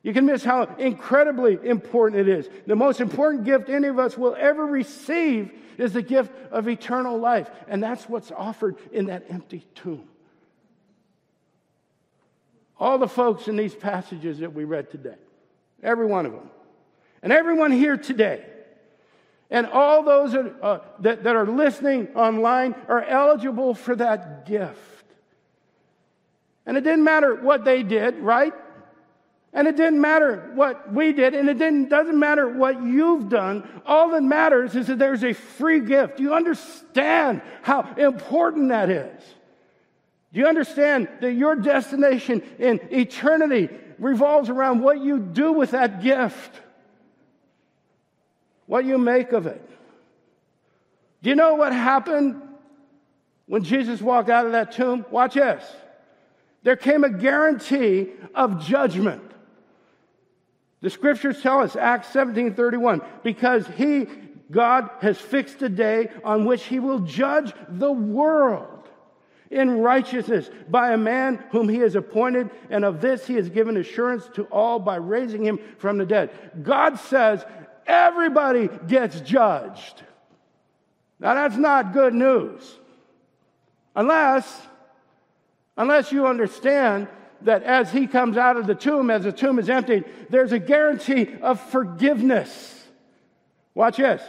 You 0.03 0.13
can 0.13 0.27
miss 0.27 0.43
how 0.43 0.65
incredibly 0.79 1.59
important 1.63 2.29
it 2.29 2.29
is. 2.29 2.49
The 2.67 2.75
most 2.75 3.01
important 3.01 3.45
gift 3.45 3.69
any 3.69 3.89
of 3.89 3.99
us 3.99 4.19
will 4.19 4.35
ever 4.37 4.67
receive 4.67 5.53
is 5.79 5.93
the 5.93 6.03
gift 6.03 6.33
of 6.51 6.69
eternal 6.69 7.19
life. 7.19 7.49
And 7.69 7.83
that's 7.83 8.09
what's 8.09 8.33
offered 8.33 8.77
in 8.91 9.07
that 9.07 9.25
empty 9.31 9.65
tomb. 9.75 10.09
All 12.79 12.99
the 12.99 13.09
folks 13.09 13.47
in 13.47 13.57
these 13.57 13.75
passages 13.75 14.41
that 14.41 14.53
we 14.53 14.65
read 14.65 14.91
today 14.91 15.15
Every 15.83 16.07
one 16.07 16.27
of 16.27 16.33
them. 16.33 16.49
And 17.23 17.33
everyone 17.33 17.73
here 17.73 17.97
today. 17.97 18.45
And 19.51 19.67
all 19.67 20.03
those 20.03 20.33
that, 20.33 20.55
uh, 20.63 20.79
that, 21.01 21.25
that 21.25 21.37
are 21.37 21.47
listening 21.47 22.09
online 22.15 22.75
are 22.89 23.03
eligible 23.03 23.75
for 23.75 23.97
that 23.97 24.47
gift. 24.47 24.79
And 26.65 26.77
it 26.77 26.83
didn't 26.83 27.05
matter 27.05 27.35
what 27.35 27.65
they 27.65 27.83
did, 27.83 28.19
right? 28.21 28.55
And 29.53 29.69
it 29.69 29.77
didn't 29.77 30.01
matter 30.01 30.51
what 30.55 30.93
we 30.93 31.13
did, 31.13 31.35
and 31.35 31.49
it 31.49 31.59
didn't, 31.59 31.91
doesn't 31.91 32.19
matter 32.19 32.49
what 32.49 32.83
you've 32.83 33.29
done. 33.29 33.69
All 33.85 34.11
that 34.11 34.23
matters 34.23 34.75
is 34.75 34.87
that 34.87 34.99
there's 34.99 35.23
a 35.23 35.35
free 35.35 35.81
gift. 35.81 36.17
Do 36.17 36.23
you 36.23 36.35
understand 36.35 37.43
how 37.61 37.83
important 37.97 38.71
that 38.71 38.89
is? 38.89 39.23
Do 40.33 40.41
you 40.41 40.47
understand 40.47 41.09
that 41.21 41.33
your 41.35 41.55
destination 41.57 42.43
in 42.59 42.81
eternity 42.91 43.69
revolves 44.03 44.49
around 44.49 44.81
what 44.81 45.01
you 45.01 45.19
do 45.19 45.53
with 45.53 45.71
that 45.71 46.03
gift, 46.03 46.61
what 48.67 48.85
you 48.85 48.99
make 48.99 49.33
of 49.33 49.47
it. 49.47 49.69
Do 51.23 51.31
you 51.31 51.37
know 51.37 51.55
what 51.55 51.73
happened 51.73 52.43
when 53.47 53.63
Jesus 53.63 54.01
walked 54.01 54.29
out 54.29 54.47
of 54.47 54.53
that 54.53 54.73
tomb? 54.73 55.07
Watch 55.11 55.35
this. 55.35 55.65
There 56.65 56.77
came 56.77 57.05
a 57.05 57.11
guarantee 57.11 58.09
of 58.35 58.65
judgment. 58.65 59.32
The 60.83 60.91
scriptures 60.91 61.41
tell 61.41 61.61
us, 61.61 61.77
Acts 61.77 62.09
17 62.09 62.55
31, 62.55 63.01
because 63.23 63.67
he, 63.77 64.07
God, 64.51 64.91
has 65.01 65.17
fixed 65.17 65.63
a 65.63 65.69
day 65.69 66.11
on 66.25 66.45
which 66.45 66.65
he 66.65 66.81
will 66.81 66.99
judge 66.99 67.53
the 67.69 67.93
world 67.93 68.69
in 69.51 69.79
righteousness 69.79 70.51
by 70.69 70.93
a 70.93 70.99
man 70.99 71.43
whom 71.53 71.69
he 71.69 71.79
has 71.79 71.95
appointed, 71.95 72.51
and 72.69 72.85
of 72.85 73.01
this 73.01 73.27
he 73.27 73.35
has 73.35 73.49
given 73.49 73.77
assurance 73.77 74.29
to 74.35 74.45
all 74.45 74.79
by 74.79 74.97
raising 74.97 75.45
him 75.45 75.61
from 75.79 75.99
the 75.99 76.07
dead. 76.07 76.31
God 76.63 76.99
says 76.99 77.45
everybody 77.87 78.69
gets 78.89 79.21
judged. 79.21 80.03
Now 81.21 81.35
that's 81.35 81.57
not 81.57 81.93
good 81.93 82.15
news. 82.15 82.79
Unless, 83.95 84.63
unless 85.77 86.11
you 86.11 86.27
understand 86.27 87.07
that 87.45 87.63
as 87.63 87.93
he 87.93 88.07
comes 88.07 88.37
out 88.37 88.57
of 88.57 88.67
the 88.67 88.75
tomb, 88.75 89.11
as 89.11 89.25
the 89.25 89.33
tomb 89.33 89.59
is 89.59 89.69
emptied, 89.69 90.05
there's 90.31 90.53
a 90.53 90.59
guarantee 90.59 91.29
of 91.43 91.61
forgiveness. 91.61 92.85
Watch 93.75 93.97
this 93.97 94.23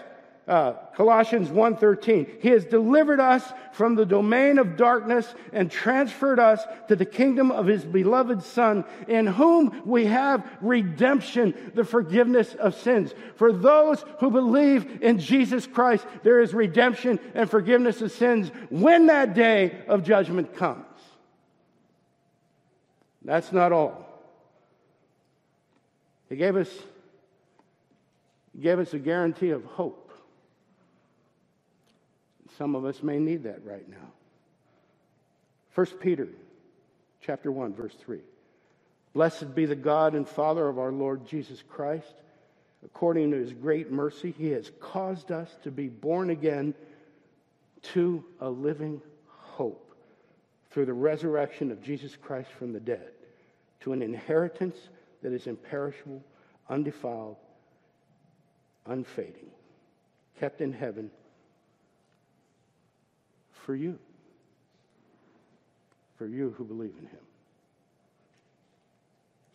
uh, 0.47 0.73
Colossians 0.95 1.49
1:13. 1.49 2.41
He 2.41 2.49
has 2.49 2.65
delivered 2.65 3.19
us 3.19 3.43
from 3.71 3.95
the 3.95 4.05
domain 4.05 4.59
of 4.59 4.75
darkness 4.75 5.33
and 5.53 5.71
transferred 5.71 6.39
us 6.39 6.65
to 6.89 6.95
the 6.95 7.05
kingdom 7.05 7.49
of 7.49 7.65
his 7.65 7.85
beloved 7.85 8.43
son 8.43 8.83
in 9.07 9.25
whom 9.25 9.81
we 9.85 10.05
have 10.05 10.45
redemption, 10.61 11.71
the 11.75 11.85
forgiveness 11.85 12.55
of 12.55 12.75
sins. 12.75 13.13
For 13.35 13.53
those 13.53 14.03
who 14.19 14.29
believe 14.29 15.01
in 15.01 15.17
Jesus 15.17 15.65
Christ, 15.65 16.05
there 16.23 16.41
is 16.41 16.53
redemption 16.53 17.19
and 17.33 17.49
forgiveness 17.49 18.01
of 18.01 18.11
sins 18.11 18.51
when 18.69 19.07
that 19.07 19.33
day 19.33 19.83
of 19.87 20.03
judgment 20.03 20.55
comes. 20.55 20.85
That's 23.25 23.51
not 23.51 23.71
all. 23.71 24.05
He 26.29 26.35
gave 26.35 26.55
us, 26.55 26.69
gave 28.59 28.79
us 28.79 28.93
a 28.93 28.99
guarantee 28.99 29.51
of 29.51 29.63
hope. 29.63 30.11
Some 32.57 32.75
of 32.75 32.85
us 32.85 33.01
may 33.01 33.19
need 33.19 33.43
that 33.43 33.65
right 33.65 33.87
now. 33.89 34.11
1 35.75 35.85
Peter 35.99 36.27
chapter 37.21 37.51
1 37.51 37.73
verse 37.73 37.95
3. 38.05 38.19
Blessed 39.13 39.55
be 39.55 39.65
the 39.65 39.75
God 39.75 40.15
and 40.15 40.27
Father 40.27 40.67
of 40.67 40.79
our 40.79 40.91
Lord 40.91 41.25
Jesus 41.27 41.63
Christ. 41.67 42.13
According 42.85 43.31
to 43.31 43.37
his 43.37 43.53
great 43.53 43.91
mercy, 43.91 44.33
he 44.37 44.49
has 44.49 44.69
caused 44.79 45.31
us 45.31 45.55
to 45.63 45.71
be 45.71 45.87
born 45.87 46.29
again 46.29 46.73
to 47.93 48.23
a 48.41 48.49
living 48.49 49.01
hope 49.27 49.92
through 50.73 50.85
the 50.85 50.93
resurrection 50.93 51.71
of 51.71 51.81
Jesus 51.83 52.17
Christ 52.19 52.49
from 52.57 52.73
the 52.73 52.79
dead, 52.79 53.11
to 53.81 53.93
an 53.93 54.01
inheritance 54.01 54.75
that 55.21 55.31
is 55.31 55.45
imperishable, 55.45 56.23
undefiled, 56.67 57.37
unfading, 58.87 59.51
kept 60.39 60.61
in 60.61 60.73
heaven 60.73 61.11
for 63.51 63.75
you, 63.75 63.99
for 66.17 66.25
you 66.25 66.53
who 66.57 66.63
believe 66.63 66.93
in 66.99 67.05
him. 67.05 67.19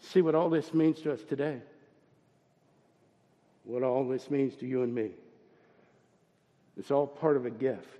See 0.00 0.22
what 0.22 0.35
all 0.35 0.48
this 0.48 0.72
means 0.72 1.00
to 1.02 1.12
us 1.12 1.20
today. 1.28 1.61
What 3.64 3.83
all 3.83 4.09
this 4.09 4.31
means 4.31 4.54
to 4.57 4.66
you 4.66 4.83
and 4.83 4.94
me. 4.94 5.11
It's 6.78 6.90
all 6.90 7.07
part 7.07 7.37
of 7.37 7.44
a 7.44 7.50
gift. 7.50 7.97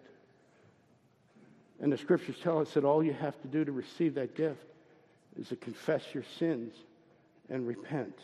And 1.81 1.93
the 1.93 1.99
scriptures 1.99 2.37
tell 2.43 2.59
us 2.59 2.73
that 2.75 2.85
all 2.85 3.03
you 3.03 3.13
have 3.13 3.41
to 3.43 3.49
do 3.49 3.65
to 3.65 3.73
receive 3.73 4.15
that 4.15 4.35
gift 4.35 4.65
is 5.39 5.49
to 5.49 5.57
confess 5.57 6.03
your 6.13 6.25
sins 6.39 6.75
and 7.49 7.67
repent 7.67 8.19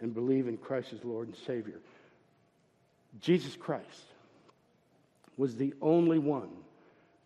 and 0.00 0.12
believe 0.12 0.48
in 0.48 0.56
Christ 0.56 0.92
as 0.92 1.04
Lord 1.04 1.28
and 1.28 1.36
Savior. 1.46 1.80
Jesus 3.20 3.54
Christ 3.56 4.04
was 5.36 5.56
the 5.56 5.74
only 5.80 6.18
one 6.18 6.50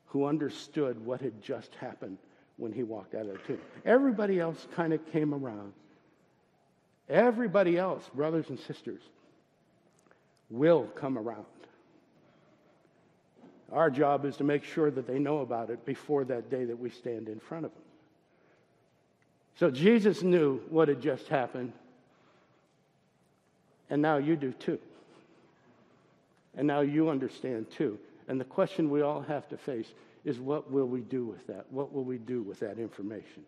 who 0.07 0.27
understood 0.27 1.05
what 1.05 1.21
had 1.21 1.43
just 1.43 1.75
happened 1.77 2.19
when 2.57 2.73
he 2.73 2.83
walked 2.83 3.15
out 3.15 3.27
of 3.27 3.33
the 3.33 3.39
tomb. 3.39 3.61
Everybody 3.85 4.41
else 4.41 4.67
kind 4.75 4.93
of 4.93 5.05
came 5.13 5.33
around. 5.33 5.73
Everybody 7.09 7.79
else, 7.79 8.05
brothers 8.15 8.51
and 8.51 8.59
sisters, 8.59 9.01
will 10.51 10.85
come 10.95 11.17
around. 11.17 11.47
Our 13.73 13.91
job 13.91 14.25
is 14.25 14.37
to 14.39 14.45
make 14.45 14.65
sure 14.65 14.91
that 14.91 15.07
they 15.07 15.19
know 15.19 15.41
about 15.41 15.71
it 15.71 15.85
before 15.85 16.25
that 16.25 16.51
day 16.51 16.65
that 16.65 16.79
we 16.79 16.91
stand 16.91 17.29
in 17.29 17.39
front 17.39 17.67
of 17.67 17.73
them. 17.73 17.83
So 19.59 19.71
Jesus 19.71 20.23
knew 20.23 20.61
what 20.71 20.89
had 20.89 21.03
just 21.03 21.29
happened, 21.29 21.73
and 23.91 24.01
now 24.01 24.17
you 24.17 24.37
do 24.37 24.53
too. 24.53 24.79
And 26.57 26.67
now 26.67 26.81
you 26.81 27.09
understand 27.11 27.71
too. 27.71 27.99
And 28.27 28.41
the 28.41 28.45
question 28.45 28.91
we 28.91 29.03
all 29.03 29.21
have 29.23 29.49
to 29.49 29.57
face 29.57 29.87
is 30.25 30.39
what 30.39 30.71
will 30.71 30.87
we 30.87 31.01
do 31.01 31.25
with 31.25 31.47
that? 31.47 31.67
What 31.71 31.93
will 31.93 32.05
we 32.05 32.19
do 32.19 32.43
with 32.43 32.61
that 32.61 32.79
information? 32.79 33.45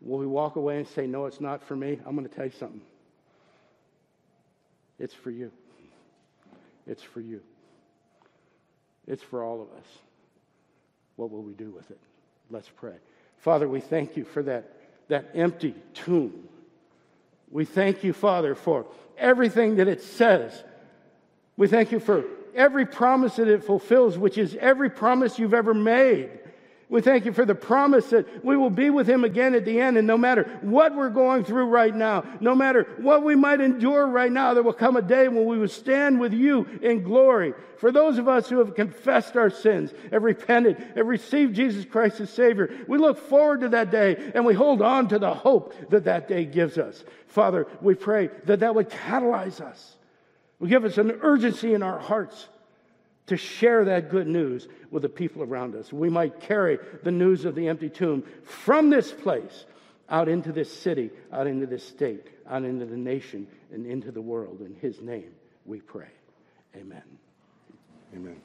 Will 0.00 0.18
we 0.18 0.26
walk 0.26 0.56
away 0.56 0.78
and 0.78 0.88
say, 0.88 1.06
no, 1.06 1.26
it's 1.26 1.40
not 1.40 1.62
for 1.62 1.76
me? 1.76 1.98
I'm 2.04 2.16
going 2.16 2.28
to 2.28 2.34
tell 2.34 2.46
you 2.46 2.52
something. 2.58 2.80
It's 4.98 5.14
for 5.14 5.30
you. 5.30 5.50
It's 6.86 7.02
for 7.02 7.20
you. 7.20 7.40
It's 9.06 9.22
for 9.22 9.42
all 9.42 9.60
of 9.60 9.68
us. 9.78 9.86
What 11.16 11.30
will 11.30 11.42
we 11.42 11.52
do 11.52 11.70
with 11.70 11.90
it? 11.90 11.98
Let's 12.50 12.68
pray. 12.68 12.94
Father, 13.38 13.68
we 13.68 13.80
thank 13.80 14.16
you 14.16 14.24
for 14.24 14.42
that, 14.44 14.72
that 15.08 15.30
empty 15.34 15.74
tomb. 15.94 16.48
We 17.50 17.64
thank 17.64 18.04
you, 18.04 18.12
Father, 18.12 18.54
for 18.54 18.86
everything 19.18 19.76
that 19.76 19.88
it 19.88 20.02
says. 20.02 20.62
We 21.56 21.66
thank 21.68 21.92
you 21.92 22.00
for 22.00 22.24
every 22.54 22.86
promise 22.86 23.36
that 23.36 23.48
it 23.48 23.64
fulfills, 23.64 24.16
which 24.16 24.38
is 24.38 24.56
every 24.58 24.90
promise 24.90 25.38
you've 25.38 25.54
ever 25.54 25.74
made. 25.74 26.30
We 26.92 27.00
thank 27.00 27.24
you 27.24 27.32
for 27.32 27.46
the 27.46 27.54
promise 27.54 28.10
that 28.10 28.44
we 28.44 28.54
will 28.54 28.68
be 28.68 28.90
with 28.90 29.08
him 29.08 29.24
again 29.24 29.54
at 29.54 29.64
the 29.64 29.80
end. 29.80 29.96
And 29.96 30.06
no 30.06 30.18
matter 30.18 30.44
what 30.60 30.94
we're 30.94 31.08
going 31.08 31.42
through 31.42 31.68
right 31.68 31.94
now, 31.96 32.22
no 32.38 32.54
matter 32.54 32.86
what 32.98 33.24
we 33.24 33.34
might 33.34 33.62
endure 33.62 34.06
right 34.06 34.30
now, 34.30 34.52
there 34.52 34.62
will 34.62 34.74
come 34.74 34.98
a 34.98 35.02
day 35.02 35.26
when 35.26 35.46
we 35.46 35.58
will 35.58 35.68
stand 35.68 36.20
with 36.20 36.34
you 36.34 36.66
in 36.82 37.02
glory. 37.02 37.54
For 37.78 37.92
those 37.92 38.18
of 38.18 38.28
us 38.28 38.50
who 38.50 38.58
have 38.58 38.74
confessed 38.74 39.38
our 39.38 39.48
sins, 39.48 39.94
have 40.10 40.22
repented, 40.22 40.76
have 40.94 41.06
received 41.06 41.56
Jesus 41.56 41.86
Christ 41.86 42.20
as 42.20 42.28
Savior, 42.28 42.70
we 42.86 42.98
look 42.98 43.16
forward 43.16 43.62
to 43.62 43.70
that 43.70 43.90
day 43.90 44.30
and 44.34 44.44
we 44.44 44.52
hold 44.52 44.82
on 44.82 45.08
to 45.08 45.18
the 45.18 45.32
hope 45.32 45.74
that 45.88 46.04
that 46.04 46.28
day 46.28 46.44
gives 46.44 46.76
us. 46.76 47.04
Father, 47.26 47.66
we 47.80 47.94
pray 47.94 48.28
that 48.44 48.60
that 48.60 48.74
would 48.74 48.90
catalyze 48.90 49.62
us 49.62 49.96
will 50.62 50.68
give 50.68 50.84
us 50.84 50.96
an 50.96 51.10
urgency 51.22 51.74
in 51.74 51.82
our 51.82 51.98
hearts 51.98 52.48
to 53.26 53.36
share 53.36 53.84
that 53.84 54.10
good 54.10 54.26
news 54.26 54.68
with 54.90 55.02
the 55.02 55.08
people 55.08 55.42
around 55.42 55.74
us. 55.74 55.92
We 55.92 56.10
might 56.10 56.40
carry 56.40 56.78
the 57.02 57.10
news 57.10 57.44
of 57.44 57.54
the 57.54 57.68
empty 57.68 57.88
tomb 57.88 58.24
from 58.42 58.90
this 58.90 59.12
place 59.12 59.64
out 60.08 60.28
into 60.28 60.52
this 60.52 60.72
city, 60.72 61.10
out 61.32 61.46
into 61.46 61.66
this 61.66 61.86
state, 61.86 62.26
out 62.48 62.64
into 62.64 62.84
the 62.84 62.96
nation, 62.96 63.46
and 63.72 63.86
into 63.86 64.10
the 64.10 64.20
world. 64.20 64.60
In 64.60 64.74
His 64.80 65.00
name 65.00 65.32
we 65.64 65.80
pray. 65.80 66.08
Amen. 66.76 67.02
Amen. 68.14 68.40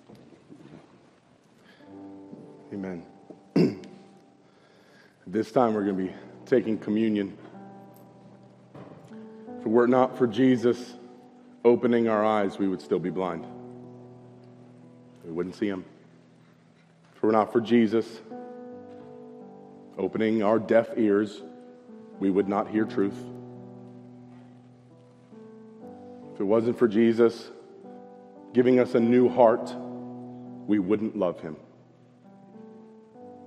Amen. 2.73 3.05
this 5.27 5.51
time 5.51 5.73
we're 5.73 5.83
going 5.83 5.97
to 5.97 6.03
be 6.03 6.15
taking 6.45 6.77
communion. 6.77 7.37
If 9.59 9.65
it 9.65 9.69
were 9.69 9.87
not 9.87 10.17
for 10.17 10.27
Jesus, 10.27 10.95
opening 11.65 12.07
our 12.07 12.23
eyes, 12.23 12.57
we 12.59 12.67
would 12.67 12.81
still 12.81 12.99
be 12.99 13.09
blind. 13.09 13.45
We 15.27 15.33
wouldn't 15.33 15.55
see 15.55 15.67
him. 15.67 15.83
If 17.15 17.23
it 17.23 17.25
were 17.25 17.33
not 17.33 17.51
for 17.51 17.59
Jesus 17.59 18.21
opening 19.97 20.41
our 20.41 20.57
deaf 20.57 20.87
ears, 20.95 21.43
we 22.19 22.29
would 22.29 22.47
not 22.47 22.69
hear 22.69 22.85
truth. 22.85 23.17
If 26.33 26.39
it 26.39 26.45
wasn't 26.45 26.79
for 26.79 26.87
Jesus 26.87 27.51
giving 28.53 28.79
us 28.79 28.95
a 28.95 29.01
new 29.01 29.27
heart, 29.27 29.75
we 30.65 30.79
wouldn't 30.79 31.17
love 31.17 31.41
him. 31.41 31.57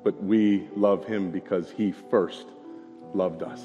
But 0.05 0.23
we 0.23 0.69
love 0.77 1.07
him 1.07 1.31
because 1.31 1.71
he 1.71 1.93
first 2.11 2.47
loved 3.15 3.43
us. 3.43 3.63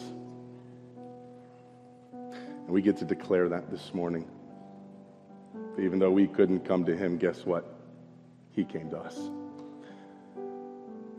And 2.13 2.69
we 2.69 2.81
get 2.81 2.97
to 2.97 3.05
declare 3.05 3.49
that 3.49 3.69
this 3.69 3.93
morning. 3.93 4.25
Even 5.77 5.99
though 5.99 6.11
we 6.11 6.27
couldn't 6.27 6.61
come 6.61 6.85
to 6.85 6.95
him, 6.95 7.17
guess 7.17 7.45
what? 7.45 7.74
He 8.55 8.63
came 8.63 8.89
to 8.91 8.97
us. 8.97 9.17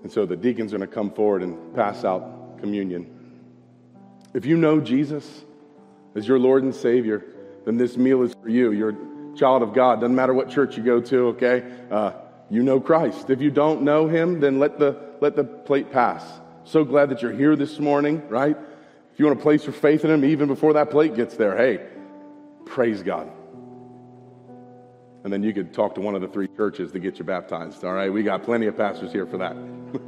And 0.03 0.11
so 0.11 0.25
the 0.25 0.37
deacon's 0.37 0.73
are 0.73 0.79
going 0.79 0.89
to 0.89 0.95
come 0.95 1.11
forward 1.11 1.43
and 1.43 1.75
pass 1.75 2.05
out 2.05 2.59
communion. 2.61 3.13
If 4.35 4.47
you 4.47 4.57
know 4.57 4.81
Jesus 4.81 5.45
as 6.15 6.27
your 6.27 6.39
Lord 6.39 6.63
and 6.63 6.75
Savior, 6.75 7.25
then 7.65 7.77
this 7.77 7.97
meal 7.97 8.23
is 8.23 8.33
for 8.41 8.49
you. 8.49 8.73
You're 8.73 8.91
a 8.91 9.37
child 9.37 9.63
of 9.63 9.75
God. 9.75 10.01
Doesn't 10.01 10.15
matter 10.15 10.33
what 10.33 10.49
church 10.49 10.77
you 10.77 10.83
go 10.83 11.01
to, 11.01 11.27
okay? 11.29 11.65
Uh, 11.91 12.13
you 12.49 12.63
know 12.63 12.81
Christ. 12.81 13.29
If 13.29 13.41
you 13.41 13.51
don't 13.51 13.83
know 13.83 14.07
him, 14.07 14.41
then 14.41 14.59
let 14.59 14.79
the, 14.79 14.97
let 15.21 15.37
the 15.37 15.45
plate 15.45 15.91
pass. 15.91 16.25
So 16.65 16.85
glad 16.85 17.11
that 17.11 17.23
you're 17.23 17.33
here 17.33 17.57
this 17.57 17.79
morning, 17.79 18.27
right? 18.29 18.57
If 19.13 19.19
you 19.19 19.27
want 19.27 19.39
to 19.39 19.43
place 19.43 19.65
your 19.65 19.73
faith 19.73 20.05
in 20.05 20.11
him 20.11 20.25
even 20.25 20.49
before 20.49 20.75
that 20.75 20.91
plate 20.91 21.15
gets 21.15 21.37
there, 21.37 21.57
hey, 21.57 21.87
praise 22.65 23.03
God 23.03 23.31
and 25.27 25.33
then 25.33 25.43
you 25.43 25.53
could 25.53 25.75
talk 25.75 25.93
to 25.93 26.01
one 26.01 26.15
of 26.15 26.21
the 26.21 26.29
three 26.29 26.47
churches 26.47 26.93
to 26.93 27.01
get 27.01 27.19
you 27.19 27.25
baptized. 27.25 27.85
All 27.85 27.93
right, 27.93 28.13
we 28.13 28.23
got 28.23 28.45
plenty 28.45 28.67
of 28.67 28.77
pastors 28.77 29.11
here 29.11 29.27
for 29.27 29.39
that. 29.39 29.57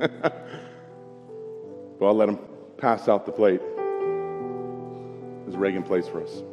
well, 1.99 2.11
I'll 2.11 2.15
let 2.15 2.27
them 2.27 2.39
pass 2.77 3.09
out 3.09 3.27
the 3.27 3.33
plate 3.33 3.61
as 5.49 5.57
Reagan 5.57 5.83
plays 5.83 6.07
for 6.07 6.23
us. 6.23 6.45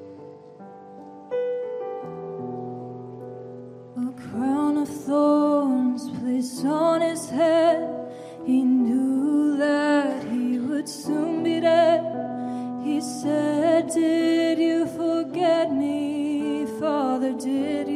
A 3.97 4.29
crown 4.31 4.77
of 4.77 4.89
thorns 4.89 6.09
placed 6.19 6.65
on 6.65 7.01
his 7.01 7.29
head. 7.29 7.87
He 8.47 8.63
knew 8.63 9.57
that 9.57 10.23
he 10.23 10.57
would 10.57 10.89
soon 10.89 11.43
be 11.43 11.59
dead. 11.59 12.01
He 12.83 12.99
said, 12.99 13.91
Did 13.91 14.57
you 14.57 14.87
forget 14.87 15.71
me, 15.71 16.65
Father? 16.79 17.33
Did 17.33 17.89
his 17.89 17.94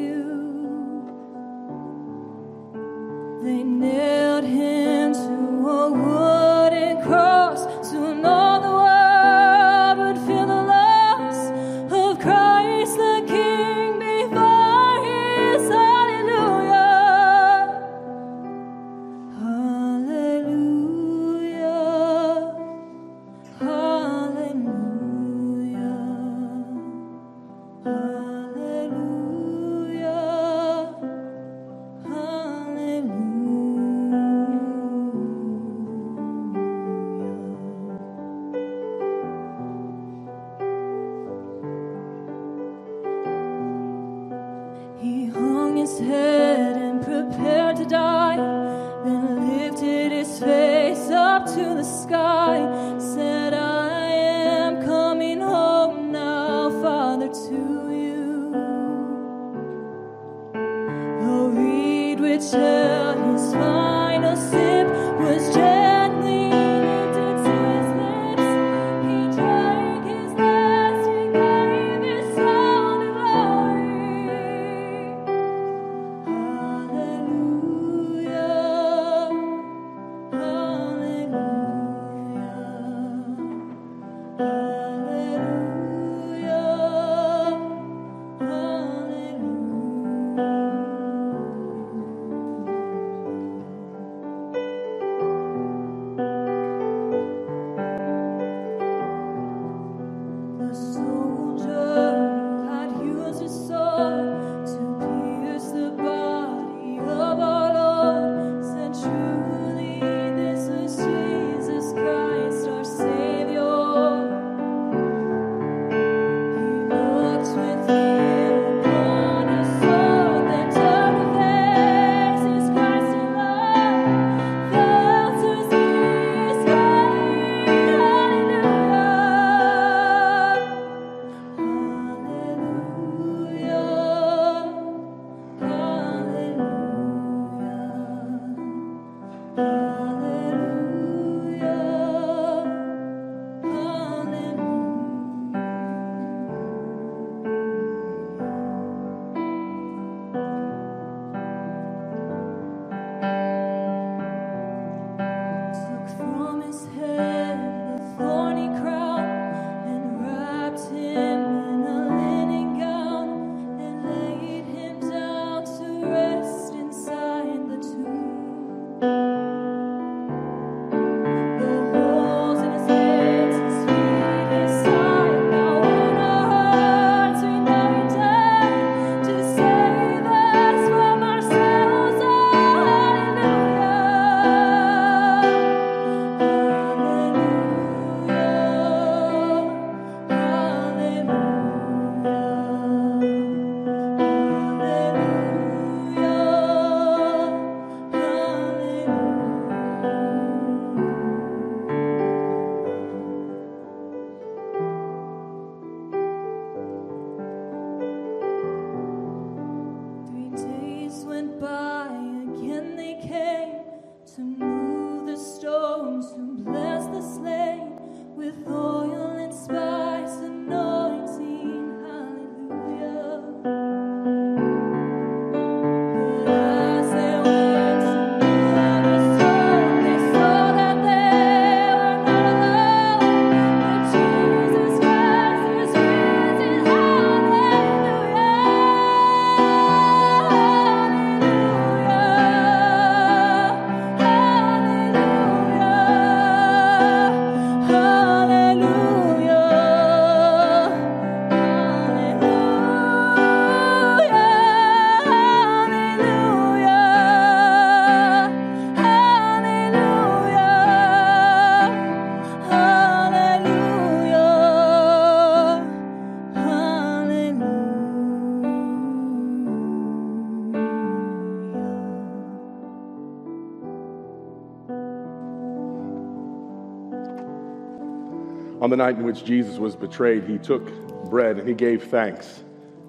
On 278.89 278.97
the 278.97 278.97
night 278.97 279.17
in 279.17 279.23
which 279.23 279.45
Jesus 279.45 279.77
was 279.77 279.95
betrayed, 279.95 280.45
he 280.45 280.57
took 280.57 280.83
bread 281.29 281.59
and 281.59 281.69
he 281.69 281.75
gave 281.75 282.05
thanks. 282.05 282.63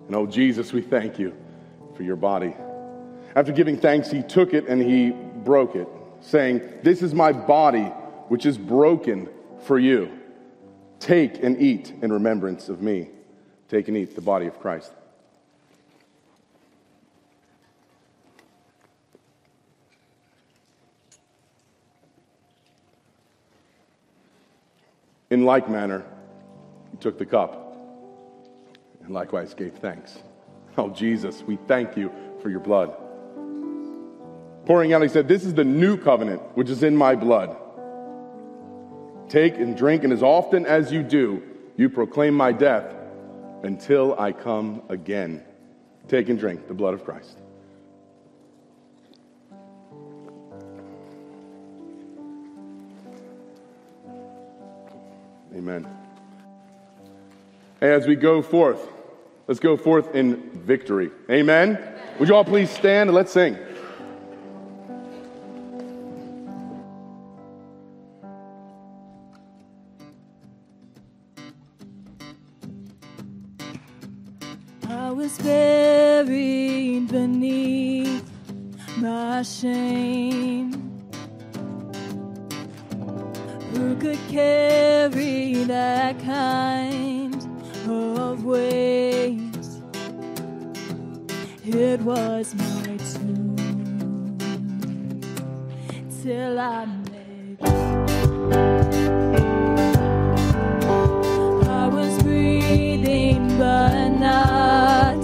And 0.09 0.15
oh, 0.15 0.27
Jesus, 0.27 0.75
we 0.75 0.83
thank 0.83 1.19
you 1.19 1.35
for 1.97 2.03
your 2.03 2.17
body. 2.17 2.55
After 3.35 3.51
giving 3.51 3.79
thanks, 3.79 4.11
he 4.11 4.23
took 4.23 4.53
it 4.53 4.67
and 4.69 4.83
he 4.83 5.09
broke 5.09 5.77
it, 5.77 5.89
saying, 6.21 6.61
This 6.83 7.01
is 7.01 7.15
my 7.15 7.33
body, 7.33 7.85
which 8.29 8.45
is 8.45 8.59
broken 8.59 9.31
for 9.65 9.79
you. 9.79 10.11
Take 10.99 11.43
and 11.43 11.59
eat 11.59 11.95
in 12.03 12.13
remembrance 12.13 12.69
of 12.69 12.83
me. 12.83 13.09
Take 13.71 13.89
and 13.89 13.97
eat 13.97 14.15
the 14.15 14.21
body 14.21 14.49
of 14.49 14.61
Christ. 14.61 14.93
In 25.31 25.45
like 25.45 25.71
manner, 25.71 26.05
he 26.91 26.97
took 26.97 27.19
the 27.19 27.27
cup 27.27 27.77
and 29.03 29.15
likewise 29.15 29.55
gave 29.55 29.75
thanks. 29.75 30.19
Oh, 30.77 30.91
Jesus, 30.91 31.43
we 31.43 31.57
thank 31.67 31.97
you 31.97 32.13
for 32.43 32.51
your 32.51 32.61
blood. 32.61 32.97
Pouring 34.67 34.93
out, 34.93 35.03
he 35.03 35.09
said, 35.09 35.29
This 35.29 35.45
is 35.45 35.55
the 35.55 35.65
new 35.65 35.97
covenant 35.97 36.43
which 36.55 36.69
is 36.69 36.83
in 36.83 36.97
my 36.97 37.15
blood. 37.15 37.57
Take 39.29 39.57
and 39.57 39.77
drink, 39.77 40.05
and 40.05 40.13
as 40.13 40.23
often 40.23 40.67
as 40.67 40.93
you 40.93 41.03
do, 41.03 41.43
you 41.77 41.89
proclaim 41.89 42.35
my 42.35 42.53
death 42.53 42.95
until 43.63 44.19
I 44.19 44.33
come 44.33 44.83
again. 44.89 45.45
Take 46.09 46.29
and 46.29 46.39
drink 46.39 46.67
the 46.67 46.75
blood 46.75 46.95
of 46.95 47.05
Christ. 47.05 47.39
Amen. 55.55 55.87
As 57.81 58.07
we 58.07 58.17
go 58.17 58.43
forth, 58.43 58.87
Let's 59.51 59.59
go 59.59 59.77
forth 59.77 60.15
in 60.15 60.49
victory. 60.61 61.11
Amen. 61.29 61.77
Would 62.21 62.29
you 62.29 62.37
all 62.37 62.45
please 62.45 62.71
stand 62.71 63.11
and 63.11 63.17
let's 63.17 63.33
sing? 63.33 63.59
I 74.89 75.11
was 75.11 75.37
buried 75.39 77.09
beneath 77.09 78.23
my 78.99 79.43
shame. 79.43 80.30
It 92.01 92.07
was 92.07 92.55
my 92.55 92.97
tomb 92.97 94.39
till 96.23 96.59
I 96.59 96.87
met 96.87 97.61
you. 97.61 98.01
I 101.69 101.89
was 101.93 102.23
breathing 102.23 103.59
but 103.59 104.09
not 104.09 105.23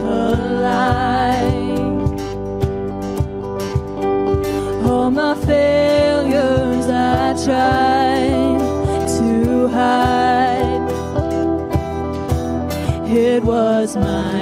alive. 0.00 0.80
All 4.86 5.10
my 5.10 5.34
failures 5.44 6.86
I 6.88 7.34
tried 7.44 8.58
to 9.18 9.68
hide. 9.68 10.86
It 13.06 13.44
was 13.44 13.96
my 13.96 14.35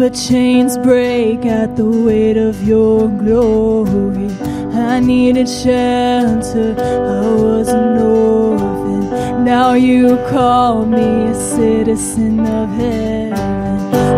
but 0.00 0.14
chains 0.14 0.78
break 0.78 1.44
at 1.44 1.76
the 1.76 1.84
weight 1.84 2.38
of 2.38 2.66
your 2.66 3.06
glory. 3.06 4.30
I 4.72 4.98
needed 4.98 5.46
shelter, 5.46 6.74
I 6.78 7.20
was 7.36 7.68
an 7.68 7.98
orphan. 7.98 9.44
Now 9.44 9.74
you 9.74 10.16
call 10.30 10.86
me 10.86 11.26
a 11.26 11.34
citizen 11.34 12.40
of 12.40 12.70
heaven. 12.70 13.32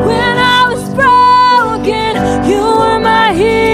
When 0.06 0.36
I 0.38 0.68
was 0.72 0.84
broken, 0.94 2.12
you 2.48 2.62
were 2.62 3.00
my 3.00 3.34
healing. 3.34 3.71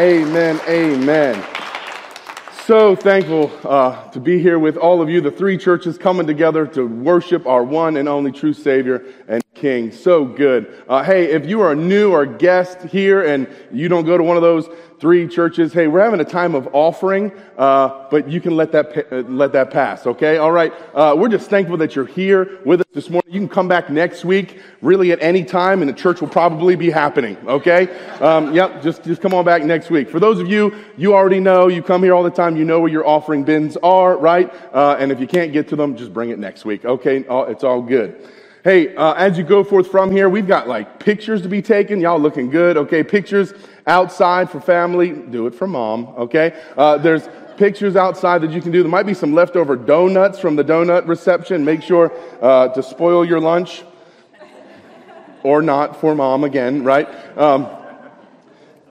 Amen. 0.00 0.58
Amen. 0.66 1.44
So 2.64 2.96
thankful 2.96 3.52
uh, 3.64 4.10
to 4.12 4.18
be 4.18 4.38
here 4.38 4.58
with 4.58 4.78
all 4.78 5.02
of 5.02 5.10
you, 5.10 5.20
the 5.20 5.30
three 5.30 5.58
churches 5.58 5.98
coming 5.98 6.26
together 6.26 6.66
to 6.68 6.86
worship 6.86 7.46
our 7.46 7.62
one 7.62 7.98
and 7.98 8.08
only 8.08 8.32
true 8.32 8.54
Savior 8.54 9.04
and 9.28 9.44
King. 9.60 9.92
So 9.92 10.24
good. 10.24 10.82
Uh, 10.88 11.04
hey, 11.04 11.26
if 11.26 11.44
you 11.44 11.60
are 11.60 11.76
new 11.76 12.12
or 12.12 12.24
guest 12.24 12.80
here 12.84 13.22
and 13.22 13.46
you 13.70 13.90
don't 13.90 14.06
go 14.06 14.16
to 14.16 14.24
one 14.24 14.38
of 14.38 14.42
those 14.42 14.70
three 14.98 15.28
churches, 15.28 15.72
hey, 15.72 15.86
we're 15.86 16.02
having 16.02 16.20
a 16.20 16.24
time 16.24 16.54
of 16.54 16.68
offering, 16.72 17.30
uh, 17.58 18.06
but 18.10 18.26
you 18.26 18.40
can 18.40 18.56
let 18.56 18.72
that 18.72 18.94
pa- 18.94 19.16
uh, 19.16 19.20
let 19.28 19.52
that 19.52 19.70
pass. 19.70 20.06
Okay, 20.06 20.38
all 20.38 20.50
right. 20.50 20.72
Uh, 20.94 21.14
we're 21.16 21.28
just 21.28 21.50
thankful 21.50 21.76
that 21.76 21.94
you're 21.94 22.06
here 22.06 22.58
with 22.64 22.80
us 22.80 22.86
this 22.94 23.10
morning. 23.10 23.30
You 23.30 23.38
can 23.38 23.50
come 23.50 23.68
back 23.68 23.90
next 23.90 24.24
week, 24.24 24.60
really 24.80 25.12
at 25.12 25.20
any 25.20 25.44
time, 25.44 25.82
and 25.82 25.88
the 25.90 25.94
church 25.94 26.22
will 26.22 26.28
probably 26.28 26.74
be 26.74 26.90
happening. 26.90 27.36
Okay. 27.46 27.88
Um, 28.20 28.54
yep. 28.54 28.82
Just 28.82 29.04
just 29.04 29.20
come 29.20 29.34
on 29.34 29.44
back 29.44 29.62
next 29.62 29.90
week. 29.90 30.08
For 30.08 30.20
those 30.20 30.40
of 30.40 30.48
you, 30.48 30.74
you 30.96 31.14
already 31.14 31.38
know 31.38 31.68
you 31.68 31.82
come 31.82 32.02
here 32.02 32.14
all 32.14 32.22
the 32.22 32.30
time. 32.30 32.56
You 32.56 32.64
know 32.64 32.80
where 32.80 32.90
your 32.90 33.06
offering 33.06 33.44
bins 33.44 33.76
are, 33.82 34.16
right? 34.16 34.50
Uh, 34.72 34.96
and 34.98 35.12
if 35.12 35.20
you 35.20 35.26
can't 35.26 35.52
get 35.52 35.68
to 35.68 35.76
them, 35.76 35.96
just 35.96 36.14
bring 36.14 36.30
it 36.30 36.38
next 36.38 36.64
week. 36.64 36.86
Okay, 36.86 37.26
it's 37.28 37.62
all 37.62 37.82
good. 37.82 38.26
Hey, 38.62 38.94
uh, 38.94 39.14
as 39.14 39.38
you 39.38 39.44
go 39.44 39.64
forth 39.64 39.90
from 39.90 40.10
here, 40.10 40.28
we've 40.28 40.46
got 40.46 40.68
like 40.68 41.00
pictures 41.00 41.40
to 41.42 41.48
be 41.48 41.62
taken. 41.62 41.98
Y'all 41.98 42.20
looking 42.20 42.50
good, 42.50 42.76
okay? 42.76 43.02
Pictures 43.02 43.54
outside 43.86 44.50
for 44.50 44.60
family. 44.60 45.12
Do 45.12 45.46
it 45.46 45.54
for 45.54 45.66
mom, 45.66 46.08
okay? 46.08 46.62
Uh, 46.76 46.98
there's 46.98 47.26
pictures 47.56 47.96
outside 47.96 48.42
that 48.42 48.50
you 48.50 48.60
can 48.60 48.70
do. 48.70 48.82
There 48.82 48.90
might 48.90 49.06
be 49.06 49.14
some 49.14 49.32
leftover 49.32 49.76
donuts 49.76 50.38
from 50.38 50.56
the 50.56 50.64
donut 50.64 51.08
reception. 51.08 51.64
Make 51.64 51.80
sure 51.80 52.12
uh, 52.42 52.68
to 52.68 52.82
spoil 52.82 53.24
your 53.24 53.40
lunch 53.40 53.82
or 55.42 55.62
not 55.62 55.98
for 55.98 56.14
mom 56.14 56.44
again, 56.44 56.84
right? 56.84 57.08
Um, 57.38 57.66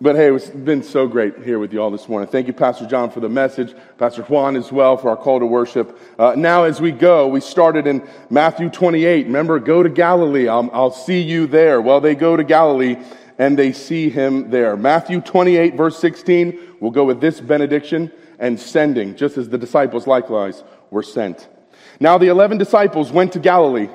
but 0.02 0.16
hey, 0.16 0.34
it's 0.34 0.50
been 0.50 0.82
so 0.82 1.08
great 1.08 1.44
here 1.44 1.60
with 1.60 1.74
you 1.74 1.82
all 1.82 1.92
this 1.92 2.08
morning. 2.08 2.30
Thank 2.30 2.48
you, 2.48 2.54
Pastor 2.54 2.86
John, 2.86 3.12
for 3.12 3.20
the 3.20 3.28
message. 3.28 3.76
Pastor 3.98 4.22
Juan 4.24 4.56
as 4.56 4.72
well 4.72 4.96
for 4.96 5.10
our 5.10 5.18
call 5.18 5.40
to 5.40 5.46
worship. 5.46 6.00
Uh, 6.18 6.36
now, 6.38 6.64
as 6.64 6.80
we 6.80 6.92
go, 6.92 7.28
we 7.28 7.42
started 7.42 7.86
in 7.86 8.08
Matthew 8.30 8.70
28. 8.70 9.26
Remember, 9.26 9.60
go 9.60 9.84
to 9.84 9.90
Galilee. 9.90 10.48
I'll, 10.48 10.70
I'll 10.72 10.92
see 10.92 11.20
you 11.20 11.48
there. 11.48 11.82
Well, 11.82 12.00
they 12.00 12.16
go 12.16 12.38
to 12.38 12.46
Galilee 12.46 12.96
and 13.38 13.60
they 13.60 13.74
see 13.74 14.10
him 14.10 14.50
there. 14.50 14.78
Matthew 14.78 15.20
28, 15.20 15.76
verse 15.76 16.00
16, 16.00 16.78
we'll 16.80 16.92
go 16.92 17.04
with 17.04 17.20
this 17.20 17.42
benediction 17.42 18.10
and 18.40 18.58
sending, 18.58 19.18
just 19.18 19.38
as 19.38 19.50
the 19.50 19.58
disciples 19.58 20.08
likewise 20.08 20.64
were 20.92 21.04
sent. 21.04 21.50
Now, 22.00 22.18
the 22.18 22.28
11 22.28 22.58
disciples 22.58 23.12
went 23.12 23.34
to 23.34 23.40
Galilee, 23.40 23.90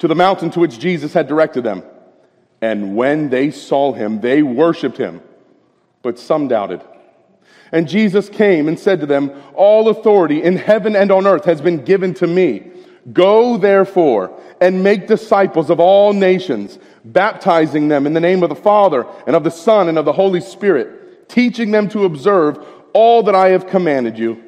to 0.00 0.08
the 0.08 0.14
mountain 0.14 0.50
to 0.50 0.60
which 0.60 0.78
Jesus 0.78 1.14
had 1.14 1.26
directed 1.26 1.64
them. 1.64 1.82
And 2.60 2.96
when 2.96 3.30
they 3.30 3.50
saw 3.50 3.94
him, 3.94 4.20
they 4.20 4.42
worshiped 4.42 4.98
him 4.98 5.22
but 6.02 6.18
some 6.18 6.48
doubted. 6.48 6.82
And 7.72 7.88
Jesus 7.88 8.28
came 8.28 8.68
and 8.68 8.78
said 8.78 9.00
to 9.00 9.06
them, 9.06 9.30
All 9.54 9.88
authority 9.88 10.42
in 10.42 10.56
heaven 10.56 10.96
and 10.96 11.10
on 11.10 11.26
earth 11.26 11.44
has 11.44 11.60
been 11.60 11.84
given 11.84 12.14
to 12.14 12.26
me. 12.26 12.70
Go 13.12 13.56
therefore 13.56 14.38
and 14.60 14.82
make 14.82 15.06
disciples 15.06 15.70
of 15.70 15.80
all 15.80 16.12
nations, 16.12 16.78
baptizing 17.04 17.88
them 17.88 18.06
in 18.06 18.14
the 18.14 18.20
name 18.20 18.42
of 18.42 18.48
the 18.48 18.54
Father 18.54 19.06
and 19.26 19.36
of 19.36 19.44
the 19.44 19.50
Son 19.50 19.88
and 19.88 19.98
of 19.98 20.04
the 20.04 20.12
Holy 20.12 20.40
Spirit, 20.40 21.28
teaching 21.28 21.70
them 21.70 21.88
to 21.90 22.04
observe 22.04 22.58
all 22.92 23.22
that 23.24 23.34
I 23.34 23.50
have 23.50 23.66
commanded 23.66 24.18
you. 24.18 24.42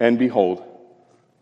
And 0.00 0.18
behold, 0.18 0.62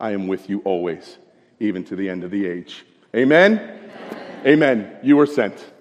I 0.00 0.12
am 0.12 0.28
with 0.28 0.48
you 0.48 0.60
always, 0.60 1.18
even 1.60 1.84
to 1.84 1.96
the 1.96 2.08
end 2.08 2.24
of 2.24 2.30
the 2.30 2.46
age. 2.46 2.84
Amen. 3.14 3.58
Amen. 3.58 4.46
Amen. 4.46 4.96
You 5.02 5.18
are 5.20 5.26
sent. 5.26 5.72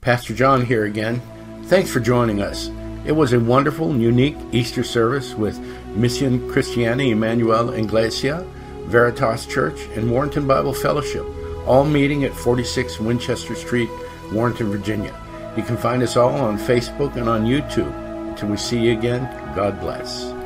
Pastor 0.00 0.34
John 0.34 0.64
here 0.64 0.84
again. 0.84 1.20
Thanks 1.68 1.92
for 1.92 2.00
joining 2.00 2.40
us. 2.40 2.70
It 3.04 3.12
was 3.12 3.34
a 3.34 3.38
wonderful 3.40 3.90
and 3.90 4.00
unique 4.00 4.38
Easter 4.52 4.82
service 4.82 5.34
with 5.34 5.58
Mission 5.88 6.50
Christiana 6.50 7.02
Emmanuel 7.02 7.74
Iglesia, 7.74 8.42
Veritas 8.86 9.44
Church, 9.44 9.78
and 9.94 10.10
Warrenton 10.10 10.46
Bible 10.46 10.72
Fellowship, 10.72 11.26
all 11.66 11.84
meeting 11.84 12.24
at 12.24 12.32
46 12.32 13.00
Winchester 13.00 13.54
Street, 13.54 13.90
Warrenton, 14.32 14.70
Virginia. 14.70 15.14
You 15.58 15.62
can 15.62 15.76
find 15.76 16.02
us 16.02 16.16
all 16.16 16.34
on 16.36 16.56
Facebook 16.56 17.16
and 17.16 17.28
on 17.28 17.44
YouTube. 17.44 17.92
Until 18.30 18.48
we 18.48 18.56
see 18.56 18.78
you 18.78 18.96
again, 18.96 19.24
God 19.54 19.78
bless. 19.78 20.37